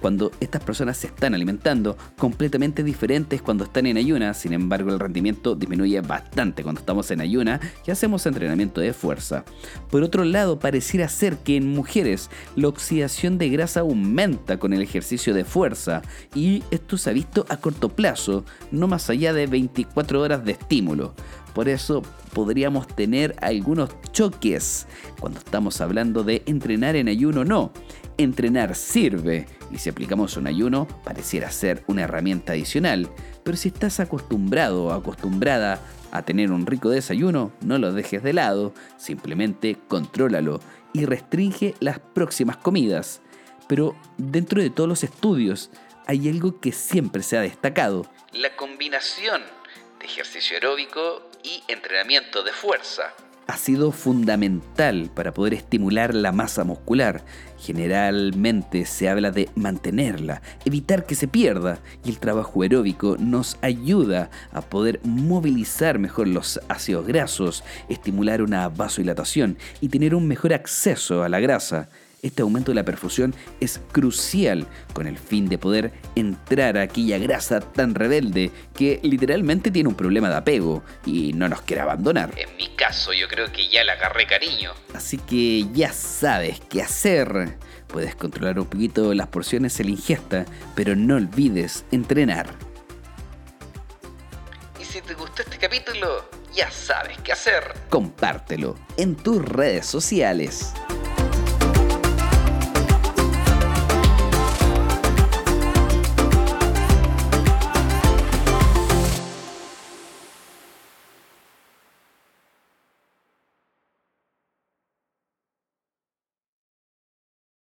cuando 0.01 0.31
estas 0.39 0.63
personas 0.63 0.97
se 0.97 1.07
están 1.07 1.33
alimentando 1.33 1.97
completamente 2.17 2.83
diferentes 2.83 3.41
cuando 3.41 3.63
están 3.63 3.85
en 3.85 3.97
ayuna, 3.97 4.33
sin 4.33 4.53
embargo 4.53 4.91
el 4.91 4.99
rendimiento 4.99 5.55
disminuye 5.55 6.01
bastante 6.01 6.63
cuando 6.63 6.79
estamos 6.79 7.09
en 7.11 7.21
ayuna 7.21 7.59
y 7.85 7.91
hacemos 7.91 8.25
entrenamiento 8.25 8.81
de 8.81 8.93
fuerza. 8.93 9.43
Por 9.89 10.03
otro 10.03 10.23
lado, 10.23 10.59
pareciera 10.59 11.07
ser 11.09 11.37
que 11.37 11.57
en 11.57 11.69
mujeres 11.69 12.29
la 12.55 12.67
oxidación 12.67 13.37
de 13.37 13.49
grasa 13.49 13.81
aumenta 13.81 14.57
con 14.57 14.73
el 14.73 14.81
ejercicio 14.81 15.33
de 15.33 15.43
fuerza 15.43 16.01
y 16.35 16.63
esto 16.71 16.97
se 16.97 17.09
ha 17.09 17.13
visto 17.13 17.45
a 17.49 17.57
corto 17.57 17.89
plazo, 17.89 18.45
no 18.71 18.87
más 18.87 19.09
allá 19.09 19.33
de 19.33 19.47
24 19.47 20.21
horas 20.21 20.45
de 20.45 20.53
estímulo. 20.53 21.13
Por 21.57 21.69
eso 21.69 22.03
podríamos 22.35 22.85
tener 22.85 23.35
algunos 23.41 23.89
choques 24.11 24.85
cuando 25.19 25.39
estamos 25.39 25.81
hablando 25.81 26.23
de 26.23 26.43
entrenar 26.45 26.95
en 26.95 27.07
ayuno 27.07 27.43
no. 27.45 27.73
Entrenar 28.19 28.75
sirve 28.75 29.47
y 29.71 29.79
si 29.79 29.89
aplicamos 29.89 30.37
un 30.37 30.45
ayuno 30.45 30.87
pareciera 31.03 31.49
ser 31.49 31.83
una 31.87 32.03
herramienta 32.03 32.53
adicional, 32.53 33.09
pero 33.41 33.57
si 33.57 33.69
estás 33.69 33.99
acostumbrado 33.99 34.83
o 34.83 34.91
acostumbrada 34.91 35.81
a 36.11 36.21
tener 36.21 36.51
un 36.51 36.67
rico 36.67 36.91
desayuno, 36.91 37.51
no 37.61 37.79
lo 37.79 37.91
dejes 37.91 38.21
de 38.21 38.33
lado, 38.33 38.71
simplemente 38.97 39.79
contrólalo 39.87 40.59
y 40.93 41.05
restringe 41.05 41.73
las 41.79 41.97
próximas 41.97 42.57
comidas. 42.57 43.19
Pero 43.67 43.95
dentro 44.19 44.61
de 44.61 44.69
todos 44.69 44.87
los 44.87 45.03
estudios 45.03 45.71
hay 46.05 46.29
algo 46.29 46.59
que 46.59 46.71
siempre 46.71 47.23
se 47.23 47.35
ha 47.35 47.41
destacado. 47.41 48.05
La 48.31 48.55
combinación 48.55 49.41
de 49.99 50.05
ejercicio 50.05 50.55
aeróbico 50.57 51.23
y 51.47 51.63
entrenamiento 51.69 52.43
de 52.43 52.51
fuerza 52.51 53.13
ha 53.47 53.55
sido 53.55 53.93
fundamental 53.93 55.09
para 55.15 55.33
poder 55.33 55.53
estimular 55.53 56.13
la 56.13 56.33
masa 56.33 56.65
muscular. 56.65 57.23
Generalmente 57.57 58.85
se 58.85 59.07
habla 59.07 59.31
de 59.31 59.49
mantenerla, 59.55 60.41
evitar 60.65 61.05
que 61.05 61.15
se 61.15 61.29
pierda 61.29 61.79
y 62.03 62.09
el 62.09 62.19
trabajo 62.19 62.61
aeróbico 62.61 63.15
nos 63.17 63.57
ayuda 63.61 64.29
a 64.51 64.61
poder 64.61 64.99
movilizar 65.05 65.97
mejor 65.97 66.27
los 66.27 66.59
ácidos 66.67 67.07
grasos, 67.07 67.63
estimular 67.87 68.41
una 68.41 68.67
vasodilatación 68.67 69.57
y 69.79 69.87
tener 69.87 70.13
un 70.13 70.27
mejor 70.27 70.53
acceso 70.53 71.23
a 71.23 71.29
la 71.29 71.39
grasa. 71.39 71.87
Este 72.23 72.41
aumento 72.41 72.71
de 72.71 72.75
la 72.75 72.83
perfusión 72.83 73.35
es 73.59 73.79
crucial 73.91 74.65
con 74.93 75.05
el 75.05 75.19
fin 75.19 75.47
de 75.49 75.59
poder 75.59 75.93
entrar 76.15 76.77
a 76.77 76.81
aquella 76.81 77.19
grasa 77.19 77.59
tan 77.59 77.93
rebelde 77.93 78.51
que 78.75 78.99
literalmente 79.03 79.69
tiene 79.69 79.89
un 79.89 79.95
problema 79.95 80.27
de 80.27 80.35
apego 80.35 80.83
y 81.05 81.33
no 81.33 81.47
nos 81.47 81.61
quiere 81.61 81.83
abandonar. 81.83 82.33
En 82.35 82.55
mi 82.57 82.69
caso 82.69 83.13
yo 83.13 83.27
creo 83.27 83.51
que 83.51 83.69
ya 83.69 83.83
le 83.83 83.91
agarré 83.91 84.25
cariño. 84.25 84.73
Así 84.95 85.17
que 85.19 85.67
ya 85.73 85.93
sabes 85.93 86.59
qué 86.59 86.81
hacer. 86.81 87.55
Puedes 87.87 88.15
controlar 88.15 88.59
un 88.59 88.65
poquito 88.65 89.13
las 89.13 89.27
porciones 89.27 89.79
en 89.79 89.85
la 89.85 89.91
ingesta, 89.91 90.45
pero 90.75 90.95
no 90.95 91.15
olvides 91.15 91.85
entrenar. 91.91 92.47
Y 94.81 94.83
si 94.83 95.01
te 95.01 95.13
gustó 95.13 95.43
este 95.43 95.57
capítulo, 95.59 96.27
ya 96.53 96.71
sabes 96.71 97.17
qué 97.23 97.31
hacer. 97.31 97.63
Compártelo 97.89 98.75
en 98.97 99.15
tus 99.15 99.45
redes 99.45 99.85
sociales. 99.85 100.73